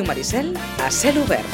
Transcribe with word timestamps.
Ràdio 0.00 0.08
Maricel 0.08 0.54
a 0.80 0.88
cel 0.88 1.18
obert. 1.20 1.44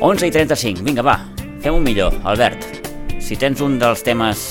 11 0.00 0.26
i 0.26 0.30
35, 0.32 0.82
vinga 0.82 1.04
va, 1.06 1.20
fem 1.62 1.76
un 1.76 1.84
millor, 1.84 2.16
Albert. 2.24 2.66
Si 3.22 3.38
tens 3.38 3.60
un 3.62 3.78
dels 3.78 4.02
temes 4.02 4.42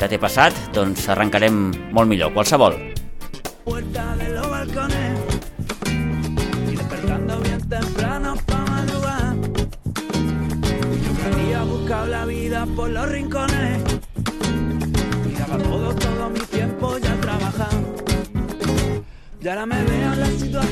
que 0.00 0.08
t'he 0.08 0.20
passat, 0.22 0.56
doncs 0.72 1.10
arrencarem 1.12 1.66
molt 1.92 2.08
millor, 2.08 2.32
qualsevol. 2.32 2.89
Por 12.76 12.90
los 12.90 13.08
rincones 13.08 13.82
y 15.28 15.34
daba 15.34 15.58
todo, 15.58 15.94
todo 15.94 16.30
mi 16.30 16.40
tiempo 16.40 16.98
ya 16.98 17.12
a 17.12 17.20
trabajar. 17.20 17.68
Y 19.40 19.48
ahora 19.48 19.66
me 19.66 19.82
veo 19.84 20.12
en 20.12 20.20
la 20.20 20.26
situación 20.26 20.69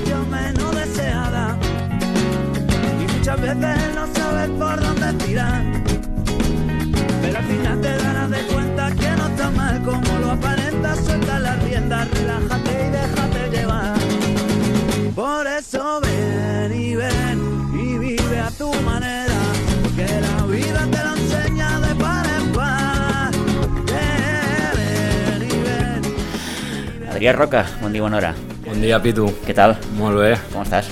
Adrià 27.19 27.33
Roca, 27.35 27.65
bon 27.83 27.91
dia, 27.91 27.99
bona 27.99 28.21
hora. 28.21 28.29
Bon 28.63 28.79
dia, 28.79 29.01
Pitu. 29.03 29.25
Què 29.43 29.51
tal? 29.51 29.73
Molt 29.99 30.21
bé. 30.21 30.29
Com 30.53 30.63
estàs? 30.63 30.87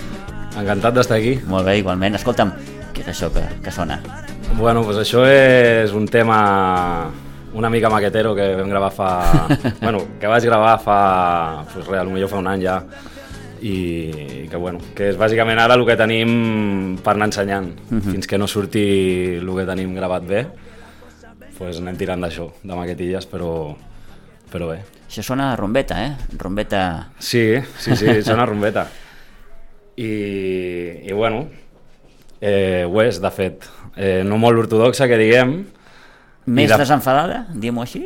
Encantat 0.59 0.97
d'estar 0.97 1.21
aquí. 1.21 1.37
Molt 1.47 1.69
bé, 1.69 1.77
igualment. 1.79 2.17
Escolta'm, 2.19 2.51
què 2.97 3.05
és 3.05 3.11
això 3.13 3.29
que, 3.31 3.45
que 3.63 3.71
sona? 3.71 4.01
Bueno, 4.59 4.83
doncs 4.83 4.99
això 5.05 5.23
és 5.23 5.95
un 5.95 6.09
tema 6.11 6.39
una 7.55 7.71
mica 7.71 7.93
maquetero 7.95 8.33
que 8.35 8.49
vam 8.59 8.75
gravar 8.75 8.91
fa... 8.97 9.13
bueno, 9.85 10.01
que 10.19 10.27
vaig 10.27 10.49
gravar 10.49 10.75
fa... 10.83 10.99
Pues 11.71 11.87
res, 11.93 12.11
potser 12.11 12.33
fa 12.35 12.43
un 12.43 12.51
any 12.57 12.67
ja. 12.67 12.77
I, 13.63 13.77
que, 14.51 14.59
bueno, 14.59 14.83
que 14.99 15.13
és 15.13 15.23
bàsicament 15.23 15.63
ara 15.63 15.79
el 15.79 15.87
que 15.87 15.99
tenim 16.03 16.99
per 17.07 17.15
anar 17.15 17.31
ensenyant. 17.31 17.71
Fins 18.11 18.27
que 18.27 18.43
no 18.43 18.51
surti 18.51 18.85
el 19.39 19.55
que 19.63 19.71
tenim 19.71 19.95
gravat 19.95 20.27
bé, 20.27 20.43
pues 21.55 21.79
anem 21.79 22.03
tirant 22.03 22.27
d'això, 22.27 22.51
de 22.67 22.83
maquetilles, 22.83 23.31
però, 23.31 23.77
però 24.51 24.75
bé. 24.75 24.83
Això 25.07 25.23
sona 25.23 25.53
a 25.53 25.57
rombeta, 25.57 26.01
eh? 26.05 26.13
Rombeta... 26.39 27.09
Sí, 27.19 27.55
sí, 27.79 27.97
sí, 27.97 28.23
sona 28.27 28.45
rumbeta. 28.47 28.87
I, 29.97 30.11
i 31.09 31.13
bueno, 31.13 31.47
eh, 32.41 32.85
ho 32.89 33.01
és, 33.03 33.21
de 33.23 33.31
fet. 33.33 33.65
Eh, 33.97 34.23
no 34.27 34.37
molt 34.39 34.59
ortodoxa, 34.67 35.07
que 35.09 35.17
diguem. 35.21 35.59
Més 36.47 36.71
de- 36.71 36.79
desenfadada, 36.83 37.47
diguem-ho 37.55 37.83
així? 37.87 38.05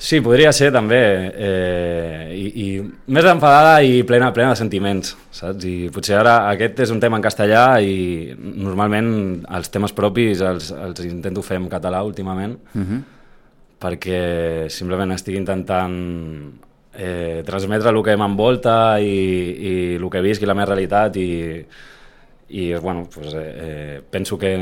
Sí, 0.00 0.20
podria 0.24 0.48
ser 0.56 0.70
també. 0.72 0.96
Eh, 1.34 2.28
i, 2.32 2.44
I 2.62 2.68
més 3.12 3.26
enfadada 3.28 3.82
i 3.84 3.98
plena, 4.08 4.30
plena 4.32 4.54
de 4.54 4.60
sentiments, 4.62 5.10
saps? 5.36 5.66
I 5.68 5.90
potser 5.92 6.16
ara 6.16 6.38
aquest 6.54 6.78
és 6.86 6.92
un 6.94 7.02
tema 7.02 7.18
en 7.20 7.24
castellà 7.26 7.64
i 7.84 8.30
normalment 8.38 9.10
els 9.58 9.68
temes 9.68 9.92
propis 9.92 10.40
els, 10.40 10.70
els 10.72 11.02
intento 11.04 11.42
fer 11.44 11.58
en 11.60 11.68
català 11.68 12.00
últimament 12.06 12.56
Uh 12.72 12.80
-huh. 12.86 13.02
Perquè 13.80 14.66
simplement 14.68 15.12
estic 15.16 15.36
intentant 15.38 15.94
eh, 16.94 17.42
transmetre 17.46 17.88
el 17.94 18.02
que 18.04 18.16
m'envolta 18.20 18.98
i, 19.00 19.10
i 19.10 19.74
el 19.96 20.08
que 20.12 20.20
visc 20.24 20.42
i 20.42 20.48
la 20.50 20.54
meva 20.58 20.72
realitat 20.74 21.16
i, 21.16 21.28
i 22.50 22.72
bueno, 22.74 23.06
pues, 23.12 23.32
eh, 23.34 23.44
eh, 23.66 24.00
penso 24.10 24.36
que 24.38 24.54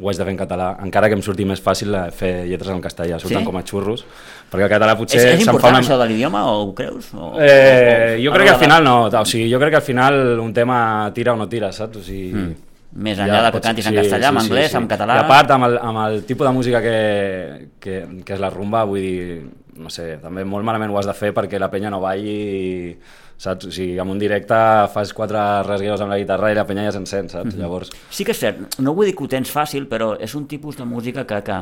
ho 0.00 0.06
haig 0.08 0.16
de 0.16 0.22
fer 0.22 0.30
en 0.30 0.38
català, 0.38 0.68
encara 0.86 1.08
que 1.10 1.16
em 1.18 1.22
surti 1.26 1.42
més 1.44 1.58
fàcil 1.60 1.90
eh, 1.98 2.04
fer 2.14 2.30
lletres 2.46 2.70
en 2.70 2.80
castellà, 2.80 3.16
surten 3.18 3.40
Sí? 3.42 3.46
com 3.48 3.56
a 3.58 3.64
xurros, 3.66 4.04
perquè 4.48 4.68
el 4.68 4.70
català 4.70 4.94
potser 4.96 5.18
És, 5.18 5.24
és 5.34 5.40
important 5.42 5.74
una... 5.74 5.80
això 5.82 5.96
de 5.98 6.06
l'idioma, 6.06 6.44
o 6.52 6.68
ho 6.68 6.74
creus? 6.78 7.08
O, 7.18 7.32
Eh, 7.42 8.14
jo 8.22 8.30
o- 8.30 8.34
crec 8.36 8.46
o 8.46 8.48
que 8.52 8.54
al 8.54 8.60
final 8.62 8.84
no, 8.86 8.96
o 9.10 9.24
sigui, 9.26 9.50
jo 9.50 9.58
crec 9.58 9.74
que 9.74 9.80
al 9.82 9.88
final 9.88 10.38
un 10.38 10.54
tema 10.54 11.10
tira 11.12 11.34
o 11.34 11.36
no 11.36 11.48
tira, 11.50 11.72
saps? 11.72 11.96
O 11.98 12.02
sigui, 12.06 12.30
Mm. 12.32 12.54
Més 12.92 13.18
enllà 13.20 13.42
de 13.44 13.50
que 13.50 13.58
pots- 13.58 13.66
cantis 13.68 13.86
en 13.86 13.94
castellà, 13.94 14.28
en 14.32 14.38
anglès, 14.40 14.74
en 14.74 14.86
català... 14.88 15.16
I 15.16 15.24
a 15.24 15.28
part, 15.28 15.50
amb 15.50 15.64
el, 15.68 15.78
amb 15.78 15.98
el 16.06 16.22
tipus 16.24 16.46
de 16.46 16.52
música 16.56 16.80
que, 16.82 17.68
que, 17.78 17.96
que 18.24 18.34
és 18.34 18.40
la 18.40 18.48
rumba, 18.50 18.84
vull 18.88 19.00
dir, 19.04 19.42
no 19.78 19.90
sé, 19.92 20.16
també 20.22 20.44
molt 20.48 20.64
malament 20.64 20.90
ho 20.90 20.98
has 20.98 21.06
de 21.06 21.14
fer 21.14 21.32
perquè 21.36 21.60
la 21.60 21.68
penya 21.70 21.90
no 21.92 22.00
balli, 22.00 22.96
saps? 23.38 23.68
O 23.68 23.70
sigui, 23.70 23.98
en 24.00 24.08
un 24.10 24.18
directe 24.18 24.56
fas 24.90 25.12
quatre 25.14 25.38
rasgueos 25.68 26.00
amb 26.00 26.10
la 26.10 26.18
guitarra 26.18 26.50
i 26.50 26.56
la 26.56 26.64
penya 26.66 26.88
ja 26.88 26.94
s'encén, 26.96 27.28
saps? 27.30 27.52
Mhm. 27.54 27.60
Llavors, 27.60 27.92
Sí 28.10 28.24
que 28.24 28.32
és 28.32 28.40
cert, 28.40 28.78
no 28.80 28.94
vull 28.96 29.06
dir 29.06 29.14
que 29.14 29.24
ho 29.24 29.28
tens 29.28 29.52
fàcil, 29.52 29.86
però 29.86 30.16
és 30.18 30.34
un 30.34 30.48
tipus 30.48 30.76
de 30.80 30.84
música 30.88 31.26
que, 31.28 31.42
que, 31.44 31.60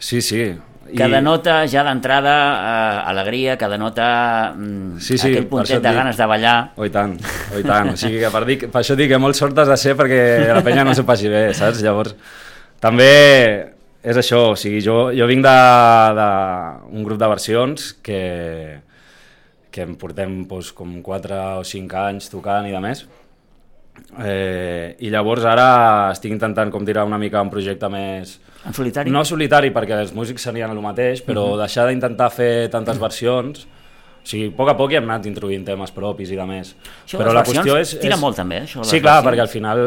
sí, 0.00 0.20
sí. 0.24 0.42
que 0.90 1.06
denota 1.12 1.60
ja 1.70 1.84
d'entrada 1.86 2.34
eh, 2.58 3.02
alegria, 3.12 3.56
que 3.60 3.68
denota 3.70 4.08
mm, 4.56 4.98
Sí, 4.98 5.14
sí, 5.14 5.30
aquell 5.30 5.46
puntet 5.46 5.78
de 5.78 5.86
dic. 5.86 5.98
ganes 6.00 6.18
de 6.18 6.26
ballar. 6.26 6.56
Oh, 6.74 6.86
i 6.88 6.90
tant, 6.90 7.14
oh, 7.52 7.60
i 7.60 7.66
tant. 7.66 7.92
O 7.92 7.98
sigui 8.00 8.18
que 8.24 8.30
per, 8.34 8.42
dir, 8.48 8.56
per 8.66 8.82
això 8.82 8.96
dic 8.98 9.12
que 9.12 9.20
molt 9.22 9.38
sort 9.38 9.58
has 9.62 9.70
de 9.70 9.76
ser 9.78 9.94
perquè 9.98 10.22
la 10.50 10.64
penya 10.66 10.82
no 10.88 10.96
s'ho 10.96 11.06
passi 11.06 11.30
bé, 11.30 11.50
saps? 11.54 11.84
Llavors, 11.86 12.16
també 12.82 13.12
és 14.00 14.16
això, 14.16 14.50
o 14.54 14.56
sigui, 14.56 14.80
jo, 14.80 15.10
jo 15.12 15.26
vinc 15.28 15.44
d'un 15.44 17.04
grup 17.04 17.20
de 17.20 17.28
versions 17.28 17.90
que, 18.02 18.20
que 19.70 19.84
em 19.84 19.96
portem 20.00 20.40
doncs, 20.48 20.72
com 20.76 20.98
4 21.04 21.40
o 21.60 21.64
5 21.68 21.98
anys 22.08 22.30
tocant 22.32 22.66
i 22.66 22.72
de 22.72 22.80
més. 22.82 23.04
Eh, 24.24 24.96
I 25.04 25.10
llavors 25.12 25.44
ara 25.44 25.66
estic 26.14 26.32
intentant 26.32 26.72
com 26.72 26.86
tirar 26.88 27.04
una 27.08 27.20
mica 27.20 27.42
un 27.44 27.52
projecte 27.52 27.92
més... 27.92 28.38
En 28.66 28.74
solitari? 28.74 29.10
No 29.10 29.24
solitari, 29.24 29.70
perquè 29.72 30.00
els 30.00 30.12
músics 30.14 30.42
serien 30.42 30.70
el 30.70 30.80
mateix, 30.80 31.22
però 31.24 31.52
Mhm. 31.54 31.58
deixar 31.66 31.86
d'intentar 31.88 32.30
fer 32.30 32.68
tantes 32.70 32.98
versions... 32.98 33.66
O 34.22 34.26
sigui, 34.30 34.50
a 34.52 34.54
poc 34.54 34.68
a 34.68 34.76
poc 34.76 34.90
hi 34.92 34.96
hem 34.98 35.04
anat 35.08 35.24
introduint 35.24 35.64
temes 35.64 35.90
propis 35.96 36.28
i 36.30 36.36
de 36.36 36.44
més. 36.44 36.74
Això 37.06 37.16
però 37.16 37.32
la 37.32 37.40
qüestió 37.42 37.72
versions 37.72 37.94
és... 37.94 38.00
tira 38.02 38.16
és... 38.16 38.20
molt, 38.20 38.36
també, 38.36 38.58
eh, 38.58 38.64
això 38.66 38.84
Sí, 38.84 39.00
clar, 39.00 39.14
versions. 39.24 39.26
perquè 39.30 39.40
al 39.40 39.48
final 39.48 39.78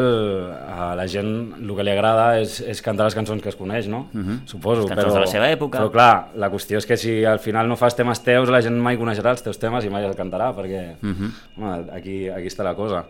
a 0.66 0.94
la 0.98 1.06
gent 1.06 1.54
el 1.62 1.70
que 1.76 1.84
li 1.84 1.90
agrada 1.92 2.40
és, 2.40 2.56
és 2.66 2.82
cantar 2.82 3.04
les 3.06 3.14
cançons 3.14 3.40
que 3.40 3.48
es 3.48 3.54
coneix, 3.54 3.86
no? 3.86 4.08
Suposo. 4.44 4.82
Mhm. 4.82 4.88
Les 4.88 4.90
cançons 4.90 5.12
però, 5.12 5.14
de 5.14 5.20
la 5.20 5.30
seva 5.30 5.48
època. 5.52 5.78
Però 5.78 5.88
clar, 5.92 6.30
la 6.34 6.50
qüestió 6.50 6.78
és 6.78 6.86
que 6.86 6.96
si 6.96 7.24
al 7.24 7.38
final 7.38 7.68
no 7.68 7.76
fas 7.76 7.94
temes 7.94 8.24
teus, 8.24 8.48
la 8.50 8.60
gent 8.60 8.74
mai 8.76 8.98
coneixerà 8.98 9.30
els 9.30 9.42
teus 9.46 9.56
temes 9.56 9.84
i 9.84 9.88
mai 9.88 10.02
els 10.04 10.16
cantarà, 10.16 10.50
perquè 10.52 10.96
Mhm. 11.00 11.30
home, 11.56 11.84
aquí, 11.94 12.28
aquí 12.28 12.48
està 12.48 12.64
la 12.64 12.74
cosa. 12.74 13.04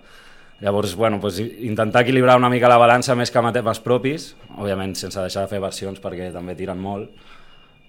Llavors, 0.63 0.95
bueno, 0.95 1.19
doncs, 1.21 1.41
intentar 1.41 2.05
equilibrar 2.05 2.37
una 2.39 2.51
mica 2.51 2.71
la 2.71 2.79
balança 2.79 3.17
més 3.19 3.33
que 3.33 3.41
amb 3.41 3.51
temes 3.55 3.81
propis, 3.85 4.31
òbviament 4.55 4.95
sense 4.97 5.21
deixar 5.21 5.45
de 5.45 5.51
fer 5.51 5.61
versions 5.63 6.01
perquè 6.01 6.31
també 6.33 6.55
tiren 6.59 6.79
molt, 6.81 7.11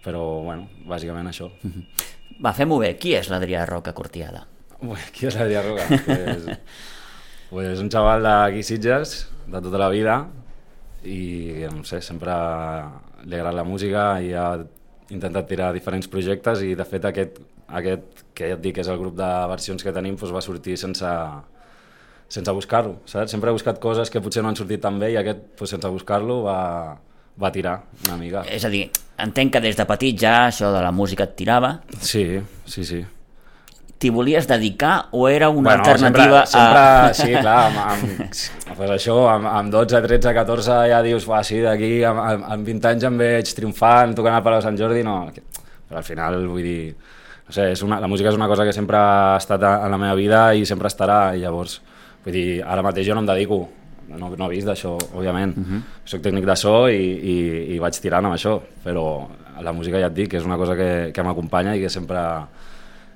però, 0.05 0.23
bueno, 0.45 0.67
bàsicament 0.89 1.29
això. 1.29 1.51
Va, 2.43 2.51
fem-ho 2.53 2.79
bé. 2.81 2.95
Qui 2.99 3.13
és 3.15 3.29
l'Adrià 3.31 3.63
Roca 3.69 3.93
Cortiada? 3.95 4.43
Ui, 4.83 4.99
qui 5.15 5.29
és 5.29 5.37
l'Adrià 5.39 5.61
Roca? 5.63 5.85
pues, 6.03 6.49
pues 7.51 7.79
un 7.79 7.91
xaval 7.93 8.25
d'aquí 8.25 8.65
Sitges, 8.65 9.21
de 9.45 9.61
tota 9.61 9.79
la 9.79 9.91
vida, 9.93 10.17
i 11.05 11.65
no 11.71 11.85
sé, 11.85 12.01
sempre 12.01 12.33
li 13.25 13.37
agrada 13.37 13.61
la 13.61 13.67
música 13.67 14.15
i 14.21 14.33
ha 14.33 14.49
intentat 15.13 15.47
tirar 15.47 15.71
diferents 15.73 16.09
projectes 16.09 16.63
i 16.65 16.73
de 16.77 16.85
fet 16.87 17.05
aquest, 17.05 17.37
aquest 17.79 18.23
que 18.37 18.49
ja 18.49 18.57
et 18.57 18.63
dic 18.63 18.79
és 18.81 18.89
el 18.89 18.99
grup 19.01 19.15
de 19.17 19.29
versions 19.51 19.85
que 19.85 19.93
tenim 19.93 20.17
doncs 20.17 20.33
va 20.33 20.43
sortir 20.43 20.77
sense, 20.81 21.11
sense 22.27 22.51
buscar-lo, 22.51 22.99
saps? 23.05 23.31
Sempre 23.31 23.51
he 23.51 23.55
buscat 23.55 23.79
coses 23.81 24.11
que 24.11 24.21
potser 24.23 24.43
no 24.43 24.51
han 24.51 24.57
sortit 24.57 24.81
tan 24.83 24.99
bé 25.01 25.11
i 25.13 25.17
aquest, 25.21 25.43
doncs, 25.59 25.75
sense 25.75 25.91
buscar-lo, 25.93 26.41
va, 26.45 26.59
va 27.41 27.51
tirar 27.51 27.79
una 28.07 28.17
mica. 28.19 28.45
És 28.49 28.65
a 28.65 28.71
dir, 28.73 28.87
entenc 29.21 29.55
que 29.55 29.63
des 29.63 29.77
de 29.77 29.85
petit 29.89 30.17
ja 30.19 30.37
això 30.47 30.71
de 30.73 30.81
la 30.83 30.91
música 30.95 31.27
et 31.27 31.35
tirava. 31.37 31.77
Sí, 32.01 32.25
sí, 32.65 32.85
sí. 32.87 33.03
T'hi 33.95 34.09
volies 34.11 34.47
dedicar 34.49 35.07
o 35.15 35.29
era 35.31 35.47
una 35.49 35.77
alternativa 35.77 36.41
sempre, 36.45 36.81
a... 36.81 37.13
sempre, 37.13 37.13
sí, 37.15 37.31
clar, 37.39 37.59
amb, 37.69 37.77
amb, 37.93 38.73
pues 38.75 38.91
això, 38.97 39.15
amb, 39.31 39.47
amb 39.47 39.71
12, 39.71 40.01
13, 40.03 40.33
14 40.35 40.79
ja 40.91 40.99
dius, 41.05 41.27
va, 41.29 41.39
sí, 41.47 41.61
d'aquí 41.63 41.93
amb, 42.03 42.19
amb, 42.19 42.49
amb 42.57 42.67
20 42.67 42.89
anys 42.91 43.07
em 43.07 43.21
veig 43.23 43.53
triomfant, 43.55 44.17
tocant 44.17 44.35
al 44.35 44.43
Palau 44.43 44.59
de 44.59 44.67
Sant 44.67 44.79
Jordi, 44.81 45.05
no, 45.07 45.15
però 45.31 46.01
al 46.01 46.05
final, 46.05 46.41
vull 46.51 46.67
dir, 46.67 46.91
no 47.47 47.55
sé, 47.55 47.69
és 47.71 47.85
una, 47.87 48.01
la 48.03 48.11
música 48.11 48.29
és 48.33 48.37
una 48.37 48.51
cosa 48.51 48.67
que 48.67 48.75
sempre 48.75 48.99
ha 48.99 49.37
estat 49.39 49.63
en 49.63 49.95
la 49.95 50.01
meva 50.01 50.19
vida 50.19 50.49
i 50.59 50.67
sempre 50.67 50.91
estarà, 50.91 51.19
i 51.37 51.45
llavors, 51.45 51.79
vull 52.25 52.33
dir, 52.33 52.63
ara 52.65 52.81
mateix 52.81 53.07
jo 53.07 53.15
no 53.15 53.21
em 53.21 53.29
dedico, 53.29 53.61
no, 54.09 54.29
no 54.37 54.49
he 54.49 54.55
vist 54.55 54.67
d'això, 54.67 54.97
òbviament, 55.13 55.57
uh 55.57 55.63
-huh. 55.63 55.81
soc 56.05 56.21
tècnic 56.21 56.45
de 56.45 56.55
so 56.55 56.87
i, 56.89 57.01
i, 57.33 57.75
i 57.75 57.79
vaig 57.79 57.93
tirant 58.01 58.25
amb 58.25 58.35
això, 58.35 58.59
però 58.83 59.27
la 59.61 59.71
música 59.71 59.99
ja 59.99 60.07
et 60.07 60.13
dic 60.13 60.29
que 60.31 60.37
és 60.37 60.45
una 60.45 60.57
cosa 60.57 60.75
que, 60.75 61.11
que 61.13 61.23
m'acompanya 61.23 61.75
i 61.75 61.81
que 61.81 61.89
sempre 61.89 62.19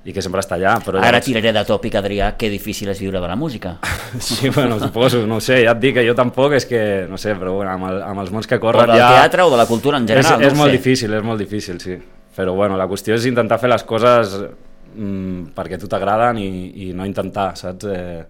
i 0.06 0.14
que 0.14 0.22
sempre 0.22 0.40
està 0.40 0.56
allà. 0.56 0.78
Però 0.80 0.98
Ara 0.98 1.12
llavors- 1.12 1.26
tiraré 1.26 1.52
de 1.52 1.66
tòpic, 1.66 1.96
Adrià, 1.96 2.32
que 2.38 2.50
difícil 2.50 2.88
és 2.90 3.00
viure 3.00 3.20
de 3.20 3.28
la 3.28 3.36
música. 3.36 3.78
Sí, 4.20 4.50
bueno, 4.50 4.80
suposo, 4.80 5.28
no 5.28 5.40
sé, 5.40 5.64
ja 5.66 5.72
et 5.72 5.80
dic 5.80 5.94
que 5.96 6.08
jo 6.08 6.16
tampoc 6.16 6.54
és 6.54 6.66
que, 6.66 7.06
no 7.10 7.18
sé, 7.18 7.36
però 7.36 7.54
bueno, 7.54 7.72
amb, 7.72 7.86
el, 7.92 8.02
amb 8.02 8.20
els 8.22 8.32
mons 8.32 8.48
que 8.48 8.56
O 8.56 8.60
corren 8.60 8.88
del 8.88 8.98
ja... 8.98 9.10
teatre 9.10 9.44
o 9.44 9.52
de 9.52 9.58
la 9.58 9.66
cultura 9.66 9.98
en 9.98 10.08
general, 10.08 10.42
és, 10.42 10.48
és 10.48 10.54
no 10.54 10.60
molt 10.64 10.72
sé. 10.72 10.78
difícil, 10.78 11.14
és 11.14 11.24
molt 11.24 11.40
difícil, 11.40 11.80
sí. 11.80 11.98
Però 12.36 12.56
bueno, 12.56 12.78
la 12.78 12.88
qüestió 12.88 13.14
és 13.16 13.26
intentar 13.26 13.60
fer 13.60 13.70
les 13.70 13.84
coses 13.84 14.34
mm, 14.96 15.52
perquè 15.54 15.76
a 15.76 15.78
tu 15.78 15.88
t'agraden 15.88 16.38
i, 16.38 16.48
i 16.90 16.94
no 16.94 17.06
intentar, 17.06 17.56
saps? 17.60 17.86
Eh, 17.86 18.24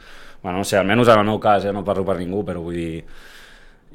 bueno, 0.44 0.59
no 0.59 0.63
sé, 0.68 0.77
almenys 0.77 1.09
en 1.09 1.19
el 1.19 1.27
meu 1.27 1.39
cas, 1.39 1.65
eh, 1.65 1.74
no 1.74 1.83
parlo 1.86 2.06
per 2.07 2.18
ningú, 2.19 2.44
però 2.47 2.62
vull 2.63 2.77
dir, 2.77 3.03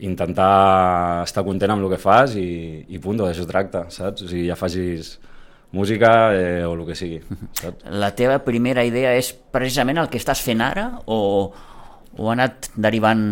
intentar 0.05 1.23
estar 1.25 1.45
content 1.47 1.75
amb 1.75 1.85
el 1.85 1.93
que 1.95 2.01
fas 2.03 2.35
i, 2.41 2.85
i 2.89 2.99
punt, 3.03 3.21
d'això 3.21 3.45
es 3.45 3.51
tracta, 3.51 3.87
saps? 3.95 4.25
O 4.25 4.29
sigui, 4.31 4.49
ja 4.49 4.59
facis 4.59 5.19
música 5.75 6.11
eh, 6.35 6.65
o 6.67 6.75
el 6.75 6.85
que 6.89 6.97
sigui, 6.99 7.21
saps? 7.61 7.85
La 8.05 8.13
teva 8.17 8.41
primera 8.47 8.85
idea 8.87 9.15
és 9.19 9.33
precisament 9.33 10.03
el 10.03 10.11
que 10.11 10.21
estàs 10.21 10.43
fent 10.45 10.63
ara 10.65 10.91
o, 11.07 11.19
o 12.19 12.29
ha 12.29 12.35
anat 12.35 12.71
derivant 12.75 13.29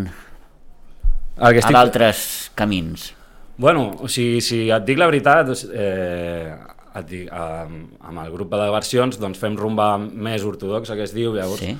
que 1.36 1.64
a 1.64 1.72
d'altres 1.74 2.52
camins? 2.54 3.12
Bueno, 3.56 3.90
o 4.00 4.08
sigui, 4.10 4.40
si 4.44 4.66
et 4.72 4.84
dic 4.86 4.98
la 5.00 5.08
veritat, 5.10 5.46
doncs, 5.48 5.64
eh, 5.68 6.52
et 6.98 7.08
dic, 7.08 7.26
eh, 7.28 7.80
amb 8.08 8.22
el 8.22 8.30
grup 8.34 8.52
de 8.54 8.68
versions 8.72 9.18
doncs 9.20 9.40
fem 9.40 9.56
rumba 9.58 9.96
més 9.98 10.44
ortodoxa, 10.44 10.96
que 10.98 11.06
es 11.08 11.14
diu, 11.16 11.34
llavors, 11.36 11.62
Sí. 11.62 11.76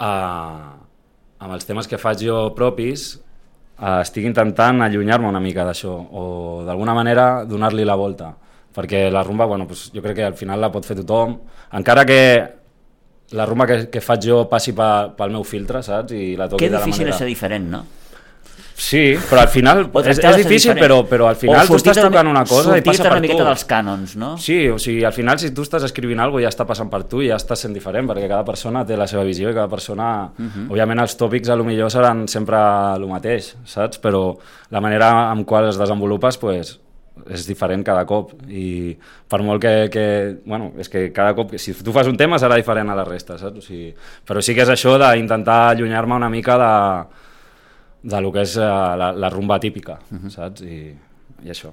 Eh, 0.00 0.68
amb 1.38 1.54
els 1.54 1.66
temes 1.68 1.88
que 1.90 1.98
faig 2.00 2.24
jo 2.26 2.38
propis, 2.56 3.10
eh, 3.78 4.00
estic 4.02 4.26
intentant 4.26 4.82
allunyar-me 4.82 5.28
una 5.28 5.42
mica 5.42 5.66
d'això, 5.66 5.94
o 5.94 6.26
d'alguna 6.66 6.94
manera 6.94 7.44
donar-li 7.48 7.86
la 7.86 7.96
volta, 7.98 8.32
perquè 8.74 9.08
la 9.10 9.24
rumba, 9.26 9.46
bueno, 9.46 9.66
doncs, 9.66 9.90
jo 9.94 10.02
crec 10.04 10.20
que 10.20 10.28
al 10.28 10.38
final 10.38 10.60
la 10.60 10.72
pot 10.74 10.86
fer 10.86 10.98
tothom, 11.00 11.38
encara 11.78 12.04
que 12.06 12.20
la 13.36 13.44
rumba 13.44 13.66
que, 13.66 13.78
que 13.92 14.00
faig 14.00 14.24
jo 14.24 14.42
passi 14.48 14.72
pa, 14.72 15.10
pel 15.16 15.34
meu 15.34 15.44
filtre, 15.44 15.82
saps? 15.84 16.14
I 16.16 16.34
la 16.38 16.48
toqui 16.48 16.64
Que 16.64 16.70
de 16.70 16.78
la 16.78 16.84
difícil 16.84 17.04
manera... 17.04 17.16
és 17.16 17.24
ser 17.24 17.28
diferent, 17.28 17.68
no? 17.70 17.82
Sí, 18.78 19.16
però 19.28 19.40
al 19.42 19.48
final 19.50 19.80
és, 20.04 20.20
és 20.22 20.36
difícil, 20.38 20.70
diferent. 20.70 20.78
però, 20.84 20.98
però 21.10 21.26
al 21.26 21.34
final 21.36 21.66
tu 21.66 21.74
estàs 21.74 21.98
tocant 21.98 22.28
una 22.30 22.44
cosa 22.46 22.76
i 22.78 22.82
passa 22.86 23.02
per 23.08 23.10
una 23.16 23.20
miqueta 23.24 23.42
tu. 23.42 23.48
dels 23.48 23.64
cànons, 23.66 24.12
no? 24.20 24.28
Sí, 24.38 24.58
o 24.70 24.76
sigui, 24.78 25.02
al 25.04 25.12
final 25.16 25.36
si 25.42 25.50
tu 25.52 25.64
estàs 25.66 25.82
escrivint 25.88 26.20
alguna 26.22 26.38
cosa 26.38 26.46
ja 26.46 26.52
està 26.54 26.66
passant 26.68 26.88
per 26.92 27.02
tu 27.10 27.18
i 27.20 27.26
ja 27.32 27.36
estàs 27.42 27.58
sent 27.66 27.74
diferent, 27.74 28.06
perquè 28.06 28.28
cada 28.30 28.44
persona 28.46 28.84
té 28.86 28.96
la 28.96 29.08
seva 29.10 29.24
visió 29.26 29.50
i 29.50 29.54
cada 29.56 29.66
persona... 29.68 30.30
Uh 30.30 30.42
Mhm. 30.42 30.50
-huh. 30.54 30.70
Òbviament 30.72 31.00
els 31.00 31.16
tòpics 31.18 31.48
a 31.50 31.56
lo 31.56 31.64
millor 31.64 31.90
seran 31.90 32.28
sempre 32.28 32.56
el 32.94 33.06
mateix, 33.08 33.56
saps? 33.64 33.98
Però 34.00 34.36
la 34.70 34.80
manera 34.80 35.30
amb 35.32 35.44
qual 35.44 35.68
es 35.68 35.76
desenvolupes, 35.76 36.38
pues, 36.38 36.78
és 37.28 37.46
diferent 37.48 37.82
cada 37.84 38.04
cop 38.06 38.30
i 38.48 38.96
per 39.26 39.42
molt 39.42 39.60
que, 39.60 39.88
que 39.90 40.36
bueno, 40.46 40.70
és 40.78 40.88
que 40.88 41.12
cada 41.12 41.34
cop, 41.34 41.52
si 41.56 41.74
tu 41.74 41.90
fas 41.92 42.06
un 42.06 42.16
tema 42.16 42.36
serà 42.38 42.54
diferent 42.54 42.88
a 42.90 42.94
la 42.94 43.04
resta, 43.04 43.36
saps? 43.36 43.58
O 43.58 43.60
sigui, 43.60 43.92
però 44.24 44.40
sí 44.40 44.54
que 44.54 44.62
és 44.62 44.68
això 44.68 44.96
d'intentar 44.96 45.70
allunyar-me 45.70 46.14
una 46.14 46.28
mica 46.28 46.56
de, 46.56 47.04
de 48.02 48.20
lo 48.20 48.32
que 48.32 48.42
és 48.42 48.56
uh, 48.56 48.62
la, 48.96 49.12
la 49.12 49.28
rumba 49.30 49.58
típica, 49.60 49.98
uh 50.10 50.18
-huh. 50.18 50.30
saps? 50.30 50.62
I, 50.62 50.94
i 51.44 51.48
això, 51.50 51.72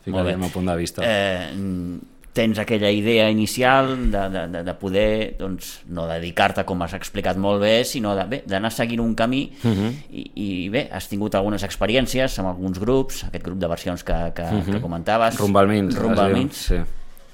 Mhm. 0.00 0.04
Ficaria 0.04 0.32
el 0.32 0.38
meu 0.38 0.48
punt 0.48 0.66
de 0.66 0.76
vista. 0.76 1.02
Eh, 1.04 1.52
mm, 1.54 1.98
tens 2.32 2.58
aquella 2.58 2.90
idea 2.90 3.28
inicial 3.28 4.10
de, 4.10 4.28
de, 4.30 4.48
de, 4.48 4.62
de 4.64 4.74
poder, 4.74 5.36
doncs, 5.38 5.82
no 5.88 6.06
dedicar-te, 6.06 6.64
com 6.64 6.80
has 6.82 6.94
explicat 6.94 7.36
molt 7.36 7.60
bé, 7.60 7.84
sinó 7.84 8.14
d'anar 8.46 8.70
seguint 8.72 9.00
un 9.00 9.14
camí 9.14 9.52
Uh 9.62 9.70
-huh. 9.70 9.92
i, 10.10 10.30
i 10.34 10.68
bé, 10.70 10.88
has 10.90 11.06
tingut 11.08 11.34
algunes 11.34 11.62
experiències 11.62 12.38
amb 12.38 12.48
alguns 12.48 12.78
grups, 12.78 13.24
aquest 13.24 13.44
grup 13.44 13.58
de 13.58 13.66
versions 13.66 14.02
que, 14.02 14.32
que, 14.34 14.42
uh 14.42 14.52
Mhm. 14.52 14.60
-huh. 14.62 14.72
que 14.72 14.80
comentaves. 14.80 15.38
Rumbalmins. 15.38 15.94
Rumbalmins. 15.98 16.56
Sí, 16.56 16.76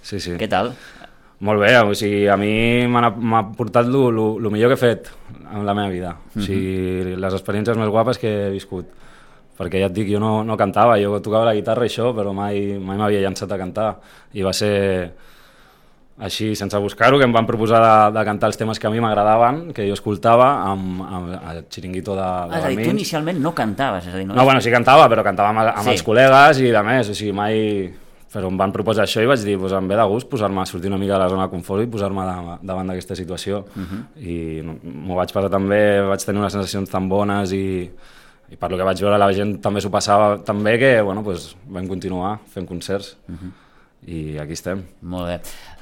sí, 0.03 0.19
sí. 0.21 0.31
Què 0.33 0.49
tal? 0.49 0.73
Molt 1.45 1.61
bé, 1.61 1.75
o 1.85 1.93
sigui, 1.93 2.25
a 2.33 2.37
mi 2.41 2.87
m'ha 2.89 3.43
portat 3.59 3.91
el 3.91 4.51
millor 4.53 4.73
que 4.73 4.79
he 4.79 4.81
fet 4.81 5.11
en 5.53 5.67
la 5.67 5.75
meva 5.77 5.93
vida. 5.93 6.15
O 6.33 6.41
sigui, 6.41 7.17
les 7.17 7.37
experiències 7.37 7.77
més 7.77 7.93
guapes 7.93 8.21
que 8.23 8.31
he 8.47 8.55
viscut. 8.55 8.89
Perquè 9.57 9.81
ja 9.81 9.89
et 9.89 9.95
dic, 9.97 10.09
jo 10.13 10.21
no, 10.21 10.43
no 10.45 10.57
cantava, 10.57 10.99
jo 11.01 11.17
tocava 11.25 11.49
la 11.49 11.55
guitarra 11.57 11.85
i 11.85 11.93
això, 11.93 12.11
però 12.17 12.33
mai, 12.37 12.77
mai 12.81 12.99
m'havia 13.01 13.23
llançat 13.25 13.53
a 13.53 13.61
cantar. 13.61 13.91
I 14.37 14.45
va 14.45 14.53
ser 14.57 14.75
així, 16.17 16.55
sense 16.57 16.79
buscar-ho, 16.81 17.19
que 17.21 17.27
em 17.29 17.33
van 17.33 17.45
proposar 17.49 17.81
de, 17.83 17.95
de 18.17 18.25
cantar 18.25 18.49
els 18.49 18.57
temes 18.57 18.81
que 18.81 18.89
a 18.89 18.93
mi 18.93 19.03
m'agradaven, 19.05 19.75
que 19.77 19.85
jo 19.89 19.97
escoltava, 19.97 20.49
amb, 20.71 21.03
amb 21.05 21.35
el 21.53 21.63
xiringuito 21.73 22.17
de, 22.17 22.25
de 22.25 22.57
Ah, 22.57 22.61
és 22.63 22.65
a 22.65 22.73
dir, 22.73 22.89
tu 22.89 22.97
inicialment 22.97 23.41
no 23.45 23.53
cantaves, 23.57 24.09
és 24.09 24.15
a 24.15 24.17
dir, 24.17 24.25
no, 24.29 24.37
No, 24.37 24.45
bueno, 24.49 24.65
sí 24.65 24.73
cantava, 24.73 25.11
però 25.13 25.25
cantava 25.27 25.53
amb, 25.53 25.65
amb 25.75 25.85
sí. 25.85 25.93
els 25.93 26.05
col·legues 26.07 26.63
i 26.65 26.73
de 26.73 26.85
més, 26.89 27.13
o 27.13 27.17
sigui, 27.17 27.37
mai... 27.37 27.61
Però 28.37 28.51
em 28.53 28.57
van 28.61 28.73
proposar 28.75 29.07
això 29.07 29.23
i 29.25 29.29
vaig 29.31 29.41
dir, 29.47 29.55
pues, 29.57 29.73
em 29.73 29.87
ve 29.89 29.97
de 29.97 30.05
gust 30.11 30.29
posar-me 30.29 30.61
a 30.61 30.67
sortir 30.69 30.91
una 30.91 30.99
mica 31.01 31.15
de 31.15 31.21
la 31.23 31.29
zona 31.33 31.47
de 31.47 31.53
confort 31.55 31.83
i 31.83 31.87
posar-me 31.89 32.25
da- 32.27 32.59
davant 32.61 32.91
d'aquesta 32.91 33.17
situació. 33.17 33.63
Uh 33.75 33.83
-huh. 33.83 34.03
I 34.21 34.63
m'ho 34.85 35.15
vaig 35.17 35.33
passar 35.33 35.49
tan 35.51 35.67
bé, 35.69 36.03
vaig 36.05 36.21
tenir 36.25 36.41
unes 36.41 36.53
sensacions 36.53 36.91
tan 36.91 37.09
bones 37.09 37.53
i, 37.53 37.91
i 38.53 38.57
per 38.57 38.71
lo 38.71 38.77
que 38.77 38.83
vaig 38.85 39.01
veure 39.01 39.19
la 39.19 39.33
gent 39.33 39.61
també 39.63 39.81
s'ho 39.81 39.91
passava 39.91 40.39
tan 40.45 40.63
bé 40.63 40.79
que 40.79 41.01
bueno, 41.01 41.23
pues, 41.25 41.57
vam 41.67 41.89
continuar 41.89 42.39
fent 42.53 42.67
concerts. 42.69 43.17
Uh 43.29 43.33
-huh. 43.35 43.51
I 44.07 44.37
aquí 44.39 44.55
estem. 44.55 44.85
Molt 45.11 45.27
bé. 45.27 45.37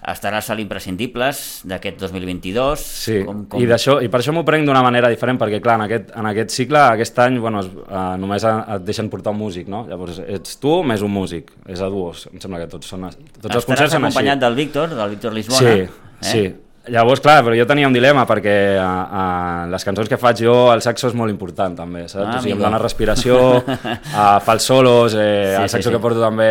Estaràs 0.09 0.47
a 0.49 0.55
l'Imprescindibles 0.57 1.39
d'aquest 1.69 1.99
2022. 2.01 2.81
Sí, 2.81 3.19
Com, 3.25 3.43
com... 3.53 3.61
I, 3.61 3.69
d'això, 3.69 3.99
i 4.05 4.09
per 4.13 4.21
això 4.23 4.33
m'ho 4.33 4.45
prenc 4.49 4.65
d'una 4.69 4.81
manera 4.85 5.11
diferent, 5.13 5.37
perquè 5.41 5.61
clar, 5.65 5.77
en 5.81 5.85
aquest, 5.87 6.11
en 6.17 6.29
aquest 6.31 6.57
cicle, 6.57 6.81
aquest 6.97 7.21
any, 7.25 7.39
bueno, 7.41 7.61
es, 7.65 7.69
uh, 7.85 8.15
només 8.21 8.45
et 8.49 8.85
deixen 8.89 9.11
portar 9.13 9.33
un 9.37 9.41
músic, 9.43 9.69
no? 9.69 9.85
Llavors 9.89 10.23
ets 10.25 10.57
tu 10.61 10.79
més 10.89 11.05
un 11.05 11.13
músic, 11.13 11.53
és 11.69 11.85
a 11.85 11.89
duos, 11.93 12.27
em 12.33 12.41
sembla 12.41 12.65
que 12.65 12.71
tots 12.73 12.89
són 12.89 13.09
tots 13.09 13.21
els 13.21 13.37
Estaràs 13.45 13.69
concerts 13.69 13.93
són 13.93 14.01
així. 14.01 14.13
acompanyat 14.13 14.45
del 14.45 14.61
Víctor, 14.61 14.97
del 14.97 15.17
Víctor 15.17 15.37
Lisbona. 15.37 15.61
Sí, 15.61 15.85
eh? 15.85 15.89
sí. 16.33 16.47
Llavors, 16.93 17.23
clar, 17.25 17.39
però 17.47 17.57
jo 17.57 17.65
tenia 17.65 17.89
un 17.89 17.95
dilema 17.97 18.27
perquè 18.29 18.55
uh, 18.77 18.85
uh, 18.85 19.61
les 19.73 19.87
cançons 19.89 20.09
que 20.11 20.19
faig 20.21 20.43
jo, 20.45 20.53
el 20.69 20.83
saxo 20.85 21.09
és 21.09 21.15
molt 21.17 21.33
important 21.33 21.79
també, 21.79 22.03
saps? 22.11 22.27
Ah, 22.27 22.35
o 22.37 22.43
sigui, 22.45 22.53
em 22.59 22.61
dona 22.61 22.81
respiració, 22.83 23.39
uh, 23.63 23.95
fa 24.45 24.53
els 24.53 24.67
solos, 24.69 25.17
eh, 25.17 25.55
Sí, 25.55 25.63
el 25.63 25.69
sí, 25.71 25.73
saxo 25.79 25.89
sí. 25.89 25.95
que 25.95 26.03
porto 26.03 26.21
també 26.21 26.49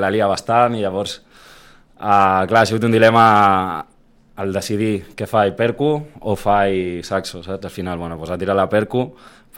la 0.00 0.08
lia 0.14 0.28
bastant 0.30 0.78
i 0.78 0.80
llavors, 0.80 1.18
uh, 2.00 2.46
clar, 2.48 2.62
ha 2.62 2.64
sigut 2.70 2.88
un 2.88 2.96
dilema 2.96 3.26
el 4.40 4.56
decidir 4.56 4.92
què 5.18 5.28
faig, 5.28 5.52
percu 5.58 5.90
o 6.20 6.36
faig 6.38 7.04
saxo, 7.04 7.42
saps? 7.44 7.68
Al 7.68 7.74
final, 7.74 8.00
bueno, 8.00 8.16
doncs 8.16 8.32
a 8.32 8.40
tirar 8.40 8.56
la 8.56 8.70
percu 8.72 9.04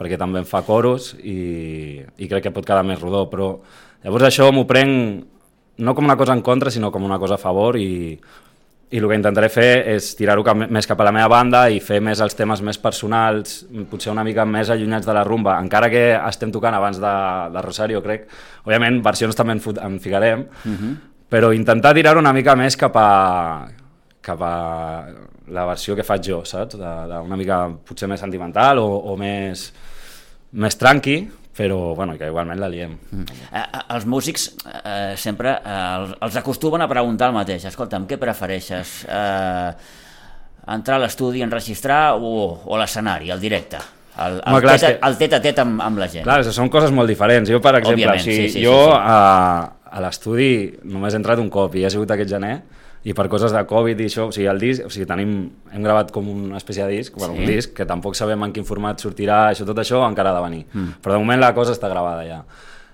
perquè 0.01 0.19
també 0.19 0.41
em 0.41 0.49
fa 0.49 0.63
coros 0.67 1.13
i, 1.21 2.01
i 2.01 2.27
crec 2.27 2.49
que 2.49 2.55
pot 2.55 2.67
quedar 2.67 2.83
més 2.83 2.99
rodó, 2.99 3.27
però 3.31 3.53
llavors 4.03 4.27
això 4.27 4.51
m'ho 4.51 4.67
prenc 4.67 5.27
no 5.81 5.95
com 5.95 6.03
una 6.03 6.17
cosa 6.17 6.33
en 6.35 6.41
contra, 6.43 6.71
sinó 6.73 6.91
com 6.91 7.05
una 7.07 7.19
cosa 7.21 7.37
a 7.37 7.41
favor 7.41 7.77
i, 7.79 8.17
i 8.91 8.99
el 8.99 9.05
que 9.07 9.15
intentaré 9.15 9.47
fer 9.47 9.69
és 9.93 10.09
tirar-ho 10.19 10.43
més 10.67 10.87
cap 10.89 10.99
a 10.99 11.05
la 11.07 11.13
meva 11.15 11.29
banda 11.31 11.61
i 11.71 11.79
fer 11.79 12.01
més 12.03 12.19
els 12.19 12.35
temes 12.35 12.59
més 12.61 12.77
personals, 12.77 13.61
potser 13.89 14.11
una 14.11 14.25
mica 14.27 14.43
més 14.45 14.69
allunyats 14.69 15.07
de 15.07 15.13
la 15.15 15.23
rumba, 15.23 15.53
encara 15.63 15.87
que 15.89 16.01
estem 16.27 16.51
tocant 16.51 16.75
abans 16.75 16.99
de, 16.99 17.13
de 17.55 17.61
Rosario, 17.63 18.01
crec. 18.03 18.27
Òbviament, 18.65 18.99
versions 19.05 19.35
també 19.39 19.55
en, 19.55 19.63
fot- 19.63 19.79
en 19.79 19.95
ficarem, 20.03 20.43
però 21.31 21.53
intentar 21.55 21.93
tirar 21.95 22.17
una 22.19 22.33
mica 22.35 22.57
més 22.59 22.75
cap 22.75 22.97
a, 22.99 23.07
cap 24.21 24.41
a 24.43 24.55
la 25.51 25.65
versió 25.71 25.95
que 25.95 26.03
faig 26.03 26.27
jo, 26.27 26.41
saps? 26.45 26.75
De, 26.79 26.91
de 27.07 27.21
una 27.23 27.37
mica 27.39 27.63
potser 27.87 28.07
més 28.11 28.19
sentimental 28.19 28.79
o, 28.83 28.89
o 29.11 29.15
més, 29.19 29.69
més 30.51 30.75
tranqui, 30.79 31.21
però 31.57 31.93
bueno, 31.95 32.17
que 32.17 32.27
igualment 32.27 32.59
la 32.59 32.69
liem. 32.71 32.93
Eh, 33.11 33.25
eh, 33.59 33.81
els 33.95 34.05
músics 34.05 34.49
eh, 34.83 35.13
sempre 35.17 35.51
eh, 35.59 35.95
els- 35.99 36.13
els 36.21 36.35
acostumen 36.39 36.81
a 36.81 36.87
preguntar 36.87 37.27
el 37.29 37.35
mateix. 37.35 37.65
Escolta'm, 37.65 38.07
què 38.07 38.17
prefereixes? 38.17 39.05
Eh, 39.07 39.71
entrar 40.71 40.95
a 40.99 41.03
l'estudi, 41.03 41.41
enregistrar 41.43 42.15
o, 42.15 42.61
o 42.65 42.77
l'escenari, 42.79 43.31
el 43.33 43.39
directe? 43.41 43.77
El, 44.21 44.37
el, 44.37 44.41
Home, 44.53 44.61
clar, 44.61 44.75
és 44.75 44.81
tet, 44.83 44.97
que- 44.99 45.07
el 45.07 45.17
tet 45.17 45.33
a 45.33 45.41
tet 45.41 45.59
amb, 45.63 45.81
amb 45.81 45.97
la 46.01 46.07
gent. 46.11 46.23
Clar, 46.27 46.43
són 46.53 46.69
coses 46.69 46.91
molt 46.91 47.09
diferents. 47.09 47.49
Jo, 47.49 47.59
per 47.63 47.75
exemple, 47.79 48.03
Òbviament, 48.05 48.19
o 48.21 48.23
sigui, 48.23 48.47
sí, 48.49 48.59
sí, 48.59 48.63
jo 48.65 48.75
sí, 48.75 48.91
sí. 48.91 48.99
a, 48.99 49.71
a 49.91 50.01
l'estudi 50.05 50.51
només 50.83 51.13
he 51.15 51.19
entrat 51.19 51.39
un 51.39 51.49
cop 51.51 51.75
i 51.79 51.85
ha 51.87 51.89
sigut 51.91 52.11
aquest 52.11 52.29
gener 52.29 52.61
i 53.03 53.15
per 53.17 53.25
coses 53.29 53.51
de 53.51 53.61
Covid 53.65 53.99
i 53.99 54.05
això, 54.05 54.27
o 54.29 54.31
sigui, 54.35 54.45
el 54.51 54.59
disc, 54.61 54.85
o 54.85 54.89
sigui, 54.93 55.07
tenim, 55.09 55.31
hem 55.73 55.83
gravat 55.83 56.11
com 56.13 56.27
una 56.29 56.59
espècie 56.59 56.85
de 56.85 56.97
disc, 56.99 57.15
bueno, 57.17 57.33
Sí. 57.33 57.39
un 57.41 57.45
disc, 57.49 57.73
que 57.73 57.85
tampoc 57.85 58.15
sabem 58.15 58.43
en 58.43 58.51
quin 58.53 58.65
format 58.65 58.99
sortirà, 59.01 59.49
això, 59.49 59.65
tot 59.65 59.77
això 59.77 60.03
encara 60.07 60.29
ha 60.29 60.35
de 60.35 60.43
venir. 60.49 60.65
Mm. 60.73 61.01
Però 61.01 61.13
de 61.13 61.19
moment 61.19 61.39
la 61.41 61.53
cosa 61.55 61.73
està 61.73 61.89
gravada 61.89 62.25
ja. 62.27 62.43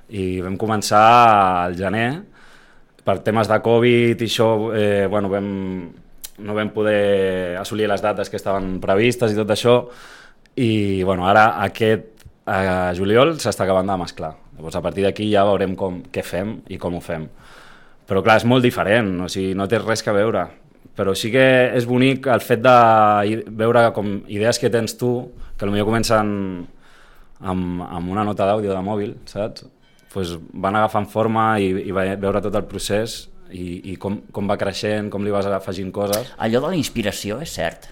I 0.10 0.40
vam 0.42 0.56
començar 0.58 1.66
al 1.66 1.76
gener, 1.76 2.24
per 3.04 3.20
temes 3.20 3.48
de 3.48 3.60
Covid 3.64 4.22
i 4.22 4.26
això, 4.26 4.76
eh, 4.76 5.08
bueno, 5.08 5.30
vam, 5.30 5.92
no 6.40 6.54
vam 6.54 6.70
poder 6.70 7.58
assolir 7.58 7.88
les 7.88 8.02
dates 8.02 8.30
que 8.30 8.38
estaven 8.38 8.80
previstes 8.80 9.32
i 9.32 9.36
tot 9.36 9.50
això, 9.50 9.88
i 10.56 11.04
bueno, 11.04 11.28
ara 11.28 11.62
aquest 11.64 12.14
a 12.48 12.94
juliol 12.96 13.36
s'està 13.36 13.66
acabant 13.66 13.88
de 13.88 13.98
mesclar. 14.00 14.34
Llavors 14.56 14.76
a 14.76 14.82
partir 14.82 15.04
d'aquí 15.04 15.30
ja 15.32 15.44
veurem 15.44 15.76
com, 15.76 16.02
què 16.12 16.24
fem 16.24 16.62
i 16.70 16.78
com 16.78 16.96
ho 16.96 17.02
fem. 17.02 17.28
Però 18.08 18.22
clar, 18.24 18.38
és 18.40 18.46
molt 18.48 18.64
diferent, 18.64 19.10
o 19.26 19.28
sigui, 19.32 19.54
no 19.58 19.68
té 19.68 19.80
res 19.84 20.04
que 20.06 20.14
veure. 20.16 20.46
Però 20.98 21.14
sí 21.16 21.30
que 21.34 21.44
és 21.78 21.86
bonic 21.86 22.26
el 22.32 22.42
fet 22.42 22.62
de 22.64 22.76
veure 23.60 23.92
com 23.94 24.22
idees 24.32 24.58
que 24.60 24.72
tens 24.74 24.96
tu, 24.98 25.12
que 25.58 25.68
potser 25.68 25.84
comencen 25.86 26.32
amb, 27.42 27.82
amb 27.84 28.10
una 28.14 28.24
nota 28.26 28.48
d'àudio 28.50 28.74
de 28.74 28.82
mòbil, 28.86 29.16
saps? 29.30 29.66
Pues 30.14 30.32
van 30.54 30.76
agafant 30.80 31.06
forma 31.12 31.58
i, 31.62 31.68
i 31.90 31.92
ve- 31.94 32.16
veure 32.18 32.42
tot 32.42 32.56
el 32.58 32.66
procés 32.66 33.28
i, 33.52 33.92
i 33.92 33.98
com, 34.02 34.22
com 34.34 34.48
va 34.50 34.58
creixent, 34.58 35.12
com 35.14 35.24
li 35.28 35.34
vas 35.36 35.46
afegint 35.46 35.92
coses. 35.94 36.32
Allò 36.38 36.64
de 36.64 36.72
la 36.72 36.80
inspiració 36.80 37.42
és 37.44 37.54
cert. 37.60 37.92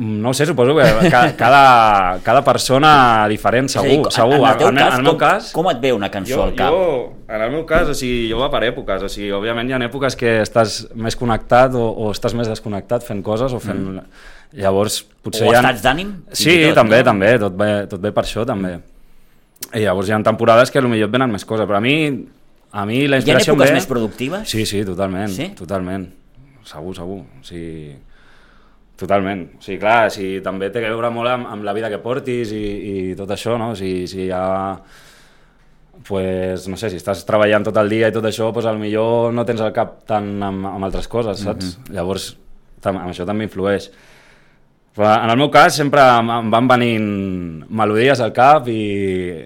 Mm, 0.00 0.20
No 0.24 0.32
sé, 0.32 0.46
suposo 0.48 0.72
que 0.74 1.10
ca- 1.10 1.34
cada, 1.36 2.18
cada 2.24 2.40
persona 2.42 3.26
diferent, 3.28 3.66
És 3.68 3.76
a 3.76 3.80
segur, 3.82 4.06
dir, 4.06 4.12
segur. 4.16 4.34
En, 4.38 4.44
en 4.44 4.50
el 4.50 4.56
teu 4.58 4.70
meu- 4.72 4.78
cas, 4.80 4.94
en 4.94 4.98
el 4.98 5.04
meu 5.04 5.12
com, 5.12 5.18
cas, 5.20 5.50
com 5.52 5.68
et 5.70 5.80
ve 5.82 5.92
una 5.92 6.08
cançó 6.10 6.36
jo, 6.38 6.42
al 6.46 6.54
cap? 6.56 6.70
jo, 6.72 7.12
en 7.28 7.42
el 7.42 7.50
meu 7.52 7.66
cas, 7.68 7.88
o 7.92 7.94
sigui, 7.94 8.30
jo 8.30 8.38
va 8.40 8.48
per 8.50 8.62
èpoques, 8.70 9.02
o 9.04 9.10
sigui, 9.12 9.28
òbviament 9.36 9.68
hi 9.68 9.74
ha 9.76 9.80
èpoques 9.84 10.16
que 10.16 10.38
estàs 10.40 10.86
més 10.96 11.16
connectat 11.20 11.74
o, 11.76 11.84
o 12.06 12.10
estàs 12.14 12.32
més 12.34 12.48
desconnectat 12.48 13.04
fent 13.04 13.20
coses 13.22 13.52
o 13.52 13.60
fent... 13.60 13.82
Mm. 14.00 14.06
Llavors, 14.52 15.04
potser 15.22 15.44
O 15.46 15.52
hi 15.52 15.54
ha... 15.54 15.60
estats 15.60 15.82
d'ànim, 15.84 16.08
Sí, 16.32 16.56
tot, 16.70 16.74
també, 16.80 16.98
no? 17.04 17.04
també, 17.12 17.28
tot 17.38 17.54
ve, 17.60 17.68
tot 17.86 18.00
ve 18.02 18.10
per 18.16 18.24
això, 18.24 18.42
també. 18.48 18.72
I 19.76 19.84
llavors 19.84 20.08
hi 20.08 20.12
ha 20.16 20.18
temporades 20.26 20.72
que 20.74 20.80
potser 20.82 21.06
et 21.06 21.12
venen 21.12 21.30
més 21.30 21.44
coses, 21.46 21.68
però 21.70 21.76
a 21.78 21.84
mi, 21.84 21.92
a 22.72 22.82
mi 22.88 23.04
la 23.06 23.20
Hi 23.20 23.20
ha 23.20 23.22
inspiració 23.22 23.52
èpoques 23.54 23.68
ve... 23.70 23.76
més 23.78 23.86
productives? 23.86 24.48
Sí, 24.50 24.64
sí, 24.66 24.80
totalment, 24.88 25.28
Sí? 25.36 25.50
totalment. 25.54 26.08
Segur, 26.66 26.96
segur. 26.98 27.20
O 27.20 27.44
sigui, 27.46 27.94
totalment. 29.00 29.46
O 29.58 29.64
sigui, 29.64 29.78
clar, 29.82 30.10
si 30.12 30.38
també 30.44 30.68
té 30.70 30.82
a 30.84 30.90
veure 30.90 31.10
molt 31.14 31.32
amb, 31.32 31.48
amb 31.54 31.66
la 31.66 31.74
vida 31.76 31.90
que 31.92 32.02
portis 32.02 32.52
i, 32.52 32.64
i 32.92 33.14
tot 33.18 33.32
això, 33.34 33.56
no? 33.60 33.72
Si, 33.78 34.04
si 34.10 34.26
hi 34.26 34.34
ha 34.36 34.44
pues, 36.06 36.68
no 36.68 36.78
sé, 36.80 36.90
si 36.90 37.00
estàs 37.00 37.24
treballant 37.28 37.66
tot 37.66 37.76
el 37.80 37.90
dia 37.92 38.08
i 38.08 38.14
tot 38.14 38.24
això, 38.24 38.50
pues, 38.54 38.68
millor 38.80 39.34
no 39.36 39.44
tens 39.48 39.60
el 39.64 39.74
cap 39.76 40.00
tant 40.08 40.30
amb, 40.42 40.70
amb 40.74 40.88
altres 40.88 41.08
coses, 41.08 41.40
saps? 41.40 41.64
Mm 41.64 41.84
-hmm. 41.84 41.94
Llavors, 41.96 42.36
tam, 42.80 42.96
amb 42.96 43.10
això 43.10 43.26
també 43.26 43.44
influeix. 43.44 43.90
Però 44.96 45.24
en 45.24 45.30
el 45.30 45.36
meu 45.36 45.50
cas 45.50 45.76
sempre 45.76 46.00
em 46.02 46.50
van 46.50 46.68
venint 46.68 47.64
melodies 47.68 48.20
al 48.20 48.32
cap 48.32 48.66
i 48.68 49.44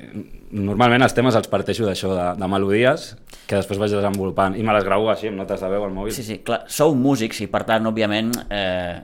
normalment 0.50 1.02
els 1.02 1.12
temes 1.12 1.34
els 1.34 1.50
parteixo 1.50 1.84
d'això, 1.84 2.14
de, 2.14 2.40
de 2.40 2.48
melodies 2.48 3.16
que 3.46 3.56
després 3.56 3.78
vaig 3.78 3.90
desenvolupant 3.90 4.56
i 4.56 4.62
me 4.62 4.72
les 4.72 4.84
gravo 4.86 5.10
així 5.10 5.28
amb 5.28 5.36
notes 5.42 5.60
de 5.60 5.68
veu 5.68 5.84
al 5.84 5.92
mòbil. 5.92 6.12
Sí, 6.12 6.22
sí, 6.22 6.38
clar, 6.46 6.62
sou 6.66 6.94
músics 6.94 7.42
i 7.44 7.48
per 7.52 7.64
tant, 7.68 7.86
òbviament, 7.90 8.32
eh, 8.48 9.02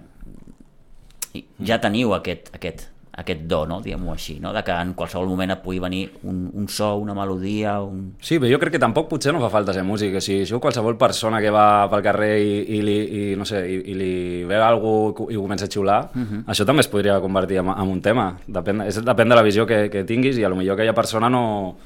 ja 1.66 1.78
teniu 1.82 2.14
aquest, 2.16 2.50
aquest, 2.56 2.88
aquest 3.20 3.42
do, 3.50 3.60
no? 3.68 3.80
diguem-ho 3.84 4.12
així, 4.14 4.38
no? 4.40 4.52
de 4.56 4.62
que 4.64 4.75
en 4.75 4.94
qualsevol 4.99 5.28
moment 5.28 5.52
et 5.54 5.60
pugui 5.62 5.80
venir 5.82 6.02
un, 6.25 6.44
un 6.56 6.68
so, 6.72 6.94
una 7.02 7.14
melodia, 7.14 7.76
un... 7.82 8.14
Sí, 8.22 8.38
però 8.38 8.50
jo 8.52 8.60
crec 8.62 8.75
que 8.76 8.82
tampoc 8.82 9.10
potser 9.10 9.34
no 9.34 9.42
fa 9.42 9.50
falta 9.52 9.75
ser 9.76 9.84
músic. 9.87 10.16
O 10.16 10.25
sigui, 10.25 10.46
si 10.49 10.60
qualsevol 10.62 10.99
persona 11.00 11.40
que 11.42 11.52
va 11.54 11.87
pel 11.92 12.04
carrer 12.06 12.32
i, 12.40 12.56
i, 12.78 12.80
li, 12.87 12.96
i 13.20 13.22
no 13.38 13.46
sé, 13.49 13.62
i, 13.68 13.78
i 13.92 13.96
li 13.99 14.12
ve 14.49 14.60
algú 14.64 14.94
i 15.28 15.38
comença 15.38 15.68
a 15.68 15.72
xiular, 15.72 16.00
uh 16.14 16.20
-huh. 16.20 16.42
això 16.46 16.66
també 16.66 16.80
es 16.80 16.88
podria 16.88 17.20
convertir 17.20 17.58
en, 17.58 17.68
en 17.68 17.88
un 17.88 18.00
tema. 18.00 18.37
Depèn, 18.46 18.87
és, 18.87 19.02
depèn 19.04 19.28
de 19.28 19.34
la 19.34 19.42
visió 19.42 19.66
que, 19.66 19.88
que 19.90 20.04
tinguis 20.04 20.38
i 20.38 20.44
a 20.44 20.49
lo 20.49 20.56
millor 20.56 20.75
aquella 20.75 20.94
persona 20.94 21.28
no 21.28 21.76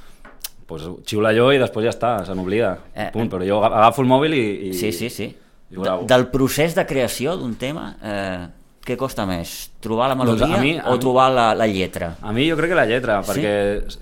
pues, 0.66 0.82
xiula 1.04 1.30
allò 1.30 1.52
i 1.54 1.58
després 1.58 1.84
ja 1.84 1.90
està, 1.90 2.24
se 2.26 2.34
n'oblida. 2.34 2.78
Eh, 2.94 3.04
Eh, 3.04 3.10
Punt, 3.12 3.30
però 3.30 3.44
jo 3.44 3.62
agafo 3.64 4.02
el 4.02 4.08
mòbil 4.08 4.34
i... 4.34 4.68
i 4.68 4.74
Sí, 4.74 4.92
sí, 4.92 5.10
sí. 5.10 5.24
i. 5.70 5.76
De, 5.76 6.06
del 6.06 6.28
procés 6.28 6.74
de 6.74 6.86
creació 6.86 7.36
d'un 7.36 7.54
tema, 7.56 7.96
eh, 8.02 8.46
què 8.84 8.96
costa 9.00 9.24
més? 9.26 9.70
Trobar 9.80 10.10
la 10.10 10.14
Doncs 10.14 10.40
melodia 10.40 10.58
a 10.58 10.60
mi- 10.62 10.76
a 10.78 10.88
o 10.90 10.94
mi- 10.94 11.00
trobar 11.00 11.30
la, 11.32 11.46
la 11.56 11.66
lletra? 11.66 12.16
A 12.22 12.32
mi 12.32 12.48
jo 12.50 12.56
crec 12.56 12.70
que 12.70 12.76
la 12.76 12.84
lletra, 12.86 13.22
Sí? 13.22 13.30
perquè 13.30 13.54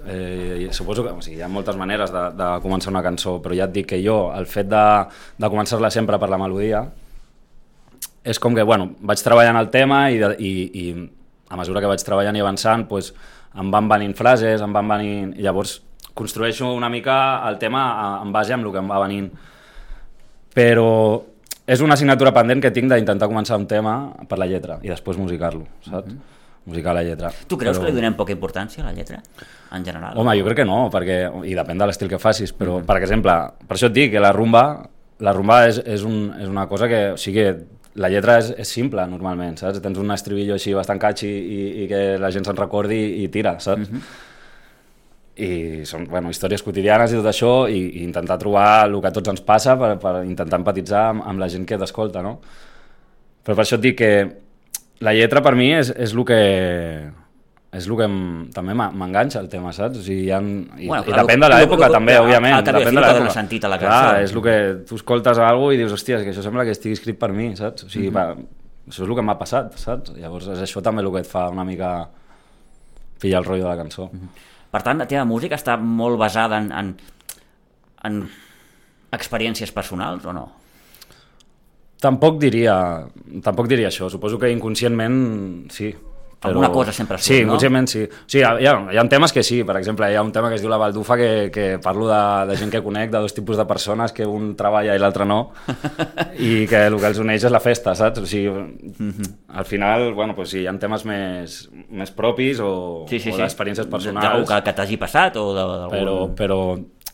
eh, 0.08 0.68
suposo 0.72 1.04
que 1.04 1.10
o 1.10 1.22
sigui, 1.22 1.36
hi 1.38 1.42
ha 1.42 1.48
moltes 1.48 1.76
maneres 1.76 2.10
de, 2.12 2.22
de 2.38 2.48
començar 2.64 2.90
una 2.90 3.02
cançó, 3.02 3.36
però 3.42 3.54
ja 3.54 3.64
et 3.70 3.72
dic 3.72 3.86
que 3.94 4.00
jo, 4.04 4.32
el 4.34 4.46
fet 4.46 4.66
de, 4.68 4.82
de 5.38 5.48
començar-la 5.52 5.90
sempre 5.90 6.18
per 6.18 6.28
la 6.30 6.38
melodia, 6.38 6.82
és 8.24 8.38
com 8.38 8.54
que, 8.54 8.62
bueno, 8.62 8.90
vaig 9.00 9.22
treballant 9.22 9.56
el 9.58 9.70
tema 9.70 10.10
i, 10.10 10.18
de, 10.18 10.32
i, 10.38 10.52
i 10.74 10.84
a 11.50 11.56
mesura 11.58 11.80
que 11.82 11.86
vaig 11.90 12.02
treballant 12.06 12.36
i 12.36 12.40
avançant, 12.42 12.86
pues, 12.88 13.12
em 13.58 13.70
van 13.70 13.88
venint 13.90 14.14
frases, 14.16 14.60
em 14.62 14.72
van 14.72 14.88
venint... 14.88 15.32
I 15.38 15.42
llavors 15.42 15.80
construeixo 16.14 16.68
una 16.74 16.88
mica 16.92 17.42
el 17.48 17.58
tema 17.58 17.82
a- 17.98 18.22
en 18.22 18.30
base 18.32 18.52
amb 18.54 18.66
el 18.66 18.72
que 18.72 18.78
em 18.82 18.88
va 18.90 18.98
venint. 19.02 19.30
Però 20.54 21.22
és 21.66 21.80
una 21.80 21.94
assignatura 21.94 22.32
pendent 22.34 22.62
que 22.62 22.70
tinc 22.74 22.90
d'intentar 22.90 23.28
començar 23.30 23.58
un 23.60 23.66
tema 23.70 23.96
per 24.28 24.38
la 24.40 24.46
lletra 24.50 24.78
i 24.82 24.90
després 24.90 25.18
musicar-lo, 25.20 25.66
saps? 25.86 26.14
Musicar 26.64 26.94
la 26.94 27.02
lletra. 27.02 27.32
Tu 27.50 27.56
creus 27.58 27.76
Però- 27.76 27.86
que 27.86 27.90
li 27.90 27.96
donem 27.96 28.14
poca 28.14 28.30
importància 28.32 28.82
a 28.84 28.86
la 28.86 28.92
lletra, 28.94 29.18
en 29.74 29.84
general? 29.84 30.16
Home, 30.18 30.36
jo 30.38 30.44
crec 30.46 30.60
que 30.62 30.64
no, 30.64 30.88
perquè, 30.90 31.16
i 31.44 31.54
depèn 31.58 31.78
de 31.78 31.86
l'estil 31.86 32.08
que 32.08 32.20
facis, 32.22 32.52
però, 32.54 32.80
per 32.86 32.96
exemple, 33.00 33.34
per 33.66 33.76
això 33.76 33.86
et 33.90 33.96
dic 33.96 34.12
que 34.12 34.20
la 34.22 34.30
rumba, 34.32 34.88
la 35.18 35.32
rumba 35.34 35.66
és, 35.66 35.80
és, 35.84 36.04
un, 36.06 36.32
és 36.38 36.48
una 36.48 36.68
cosa 36.70 36.86
que, 36.88 37.00
o 37.12 37.16
sigui, 37.18 37.48
la 37.94 38.08
lletra 38.08 38.38
és, 38.38 38.52
és 38.62 38.68
simple, 38.68 39.02
normalment, 39.10 39.58
saps? 39.58 39.80
Tens 39.82 39.98
un 39.98 40.10
estribillo 40.14 40.54
així 40.54 40.72
bastant 40.72 40.98
catchy 41.02 41.28
i, 41.28 41.58
i 41.82 41.88
que 41.90 42.16
la 42.22 42.30
gent 42.30 42.46
se'n 42.46 42.56
recordi 42.56 43.22
i 43.24 43.28
tira, 43.28 43.56
saps? 43.60 43.90
I 45.42 45.84
són, 45.88 46.04
bueno, 46.06 46.30
històries 46.30 46.62
quotidianes 46.62 47.12
i 47.12 47.16
tot 47.18 47.26
això, 47.30 47.52
i, 47.68 47.80
i 47.98 48.04
intentar 48.04 48.36
trobar 48.38 48.84
el 48.86 49.00
que 49.00 49.08
a 49.10 49.14
tots 49.16 49.28
ens 49.32 49.40
passa 49.42 49.74
per, 49.80 49.96
per 49.98 50.20
intentar 50.24 50.60
empatitzar 50.60 51.08
amb, 51.10 51.24
amb 51.26 51.42
la 51.42 51.48
gent 51.50 51.64
que 51.66 51.78
t'escolta, 51.80 52.22
no? 52.22 52.36
Però 53.42 53.56
per 53.58 53.64
això 53.64 53.74
et 53.80 53.82
dic 53.88 53.96
que 53.98 54.12
la 55.02 55.12
lletra 55.16 55.42
per 55.42 55.56
mi 55.58 55.72
és, 55.74 55.90
és 55.96 56.12
el 56.14 56.22
que 56.28 56.38
és 57.72 57.86
el 57.88 57.96
que 57.96 58.04
em, 58.04 58.16
també 58.52 58.74
m'enganxa 58.76 59.40
el 59.40 59.48
tema, 59.48 59.70
saps? 59.72 59.98
O 59.98 60.02
sigui, 60.04 60.26
ha, 60.30 60.38
i, 60.44 60.86
Bueno, 60.90 61.02
i 61.02 61.08
clar, 61.08 61.22
depèn 61.24 61.40
lo- 61.40 61.48
de 61.48 61.54
l'època 61.56 61.88
també, 61.90 62.14
al- 62.18 62.26
òbviament. 62.26 62.52
i 62.52 62.58
a 62.60 62.62
depèn 62.66 62.94
de 62.94 63.00
l'època. 63.00 63.30
sentit 63.32 63.64
a 63.64 63.70
la 63.72 63.78
Clar, 63.80 63.90
cançó. 64.12 64.22
és 64.26 64.34
el 64.36 64.42
que 64.44 64.56
tu 64.90 64.94
escoltes 65.00 65.38
a 65.40 65.48
algú 65.48 65.70
i 65.72 65.78
dius, 65.80 65.90
hòstia, 65.96 66.20
que 66.22 66.30
això 66.34 66.44
sembla 66.44 66.66
que 66.68 66.74
estigui 66.76 66.92
escrit 67.00 67.18
per 67.18 67.32
mi, 67.32 67.48
saps? 67.56 67.84
O 67.84 67.88
sigui, 67.88 68.10
Mhm. 68.10 68.14
va, 68.14 68.26
això 68.86 69.02
és 69.02 69.08
el 69.08 69.14
que 69.16 69.22
m'ha 69.22 69.38
passat, 69.40 69.72
saps? 69.80 70.12
Llavors 70.20 70.48
és 70.52 70.60
això 70.68 70.82
també 70.84 71.00
el 71.02 71.10
que 71.10 71.20
et 71.24 71.26
fa 71.26 71.48
una 71.48 71.64
mica 71.64 72.08
pillar 73.18 73.38
el 73.40 73.44
rotllo 73.46 73.64
de 73.64 73.74
la 73.74 73.82
cançó. 73.82 74.10
Mhm. 74.12 74.28
Per 74.72 74.80
tant, 74.80 75.02
la 75.02 75.08
teva 75.08 75.26
música 75.28 75.58
està 75.58 75.76
molt 75.76 76.16
basada 76.20 76.58
en, 76.62 76.70
en, 76.72 76.92
en 78.08 78.22
experiències 79.12 79.72
personals 79.74 80.24
o 80.24 80.32
no? 80.32 80.46
Tampoc 82.02 82.40
diria, 82.42 82.74
tampoc 83.44 83.68
diria 83.70 83.92
això, 83.92 84.08
suposo 84.10 84.40
que 84.40 84.50
inconscientment 84.50 85.20
sí. 85.70 85.92
Alguna 86.42 86.70
cosa 86.72 86.92
sempre 86.92 87.18
surt, 87.18 87.26
Sí, 87.26 87.44
no? 87.44 87.58
sí. 87.86 88.08
sí 88.26 88.38
hi, 88.38 88.42
ha, 88.42 88.60
hi, 88.60 88.66
ha, 88.66 88.72
hi 88.92 88.96
ha 88.98 89.04
temes 89.08 89.32
que 89.32 89.42
sí, 89.44 89.62
per 89.64 89.76
exemple, 89.76 90.10
hi 90.10 90.16
ha 90.16 90.22
un 90.22 90.32
tema 90.32 90.48
que 90.48 90.56
es 90.56 90.60
diu 90.60 90.68
La 90.70 90.76
Baldufa 90.76 91.16
que, 91.16 91.50
que 91.54 91.78
parlo 91.78 92.08
de, 92.08 92.46
de 92.50 92.56
gent 92.56 92.70
que 92.72 92.82
conec, 92.82 93.10
de 93.12 93.18
dos 93.18 93.32
tipus 93.34 93.56
de 93.56 93.64
persones, 93.64 94.10
que 94.12 94.26
un 94.26 94.56
treballa 94.58 94.96
i 94.96 94.98
l'altre 94.98 95.24
no, 95.24 95.52
i 96.38 96.66
que 96.66 96.86
el 96.88 96.96
que 96.98 97.06
els 97.12 97.18
uneix 97.22 97.44
és 97.46 97.52
la 97.54 97.60
festa, 97.62 97.94
saps? 97.94 98.18
O 98.22 98.26
sigui, 98.26 98.50
Mhm. 98.98 99.22
al 99.54 99.64
final, 99.64 100.12
bueno, 100.14 100.34
pues 100.34 100.50
sí, 100.50 100.60
hi 100.62 100.66
ha 100.66 100.72
temes 100.78 101.04
més, 101.06 101.70
més 101.90 102.10
propis 102.10 102.58
o, 102.60 103.04
Sí, 103.08 103.18
sí, 103.20 103.30
o 103.30 103.36
sí. 103.36 103.40
d'experiències 103.42 103.86
D'algú 103.86 103.96
personals, 103.96 104.48
que, 104.48 104.62
que 104.64 104.72
t'hagi 104.72 104.96
passat 104.98 105.36
o 105.36 105.52
d'algun... 105.54 105.90
però, 105.94 106.34
però 106.34 106.58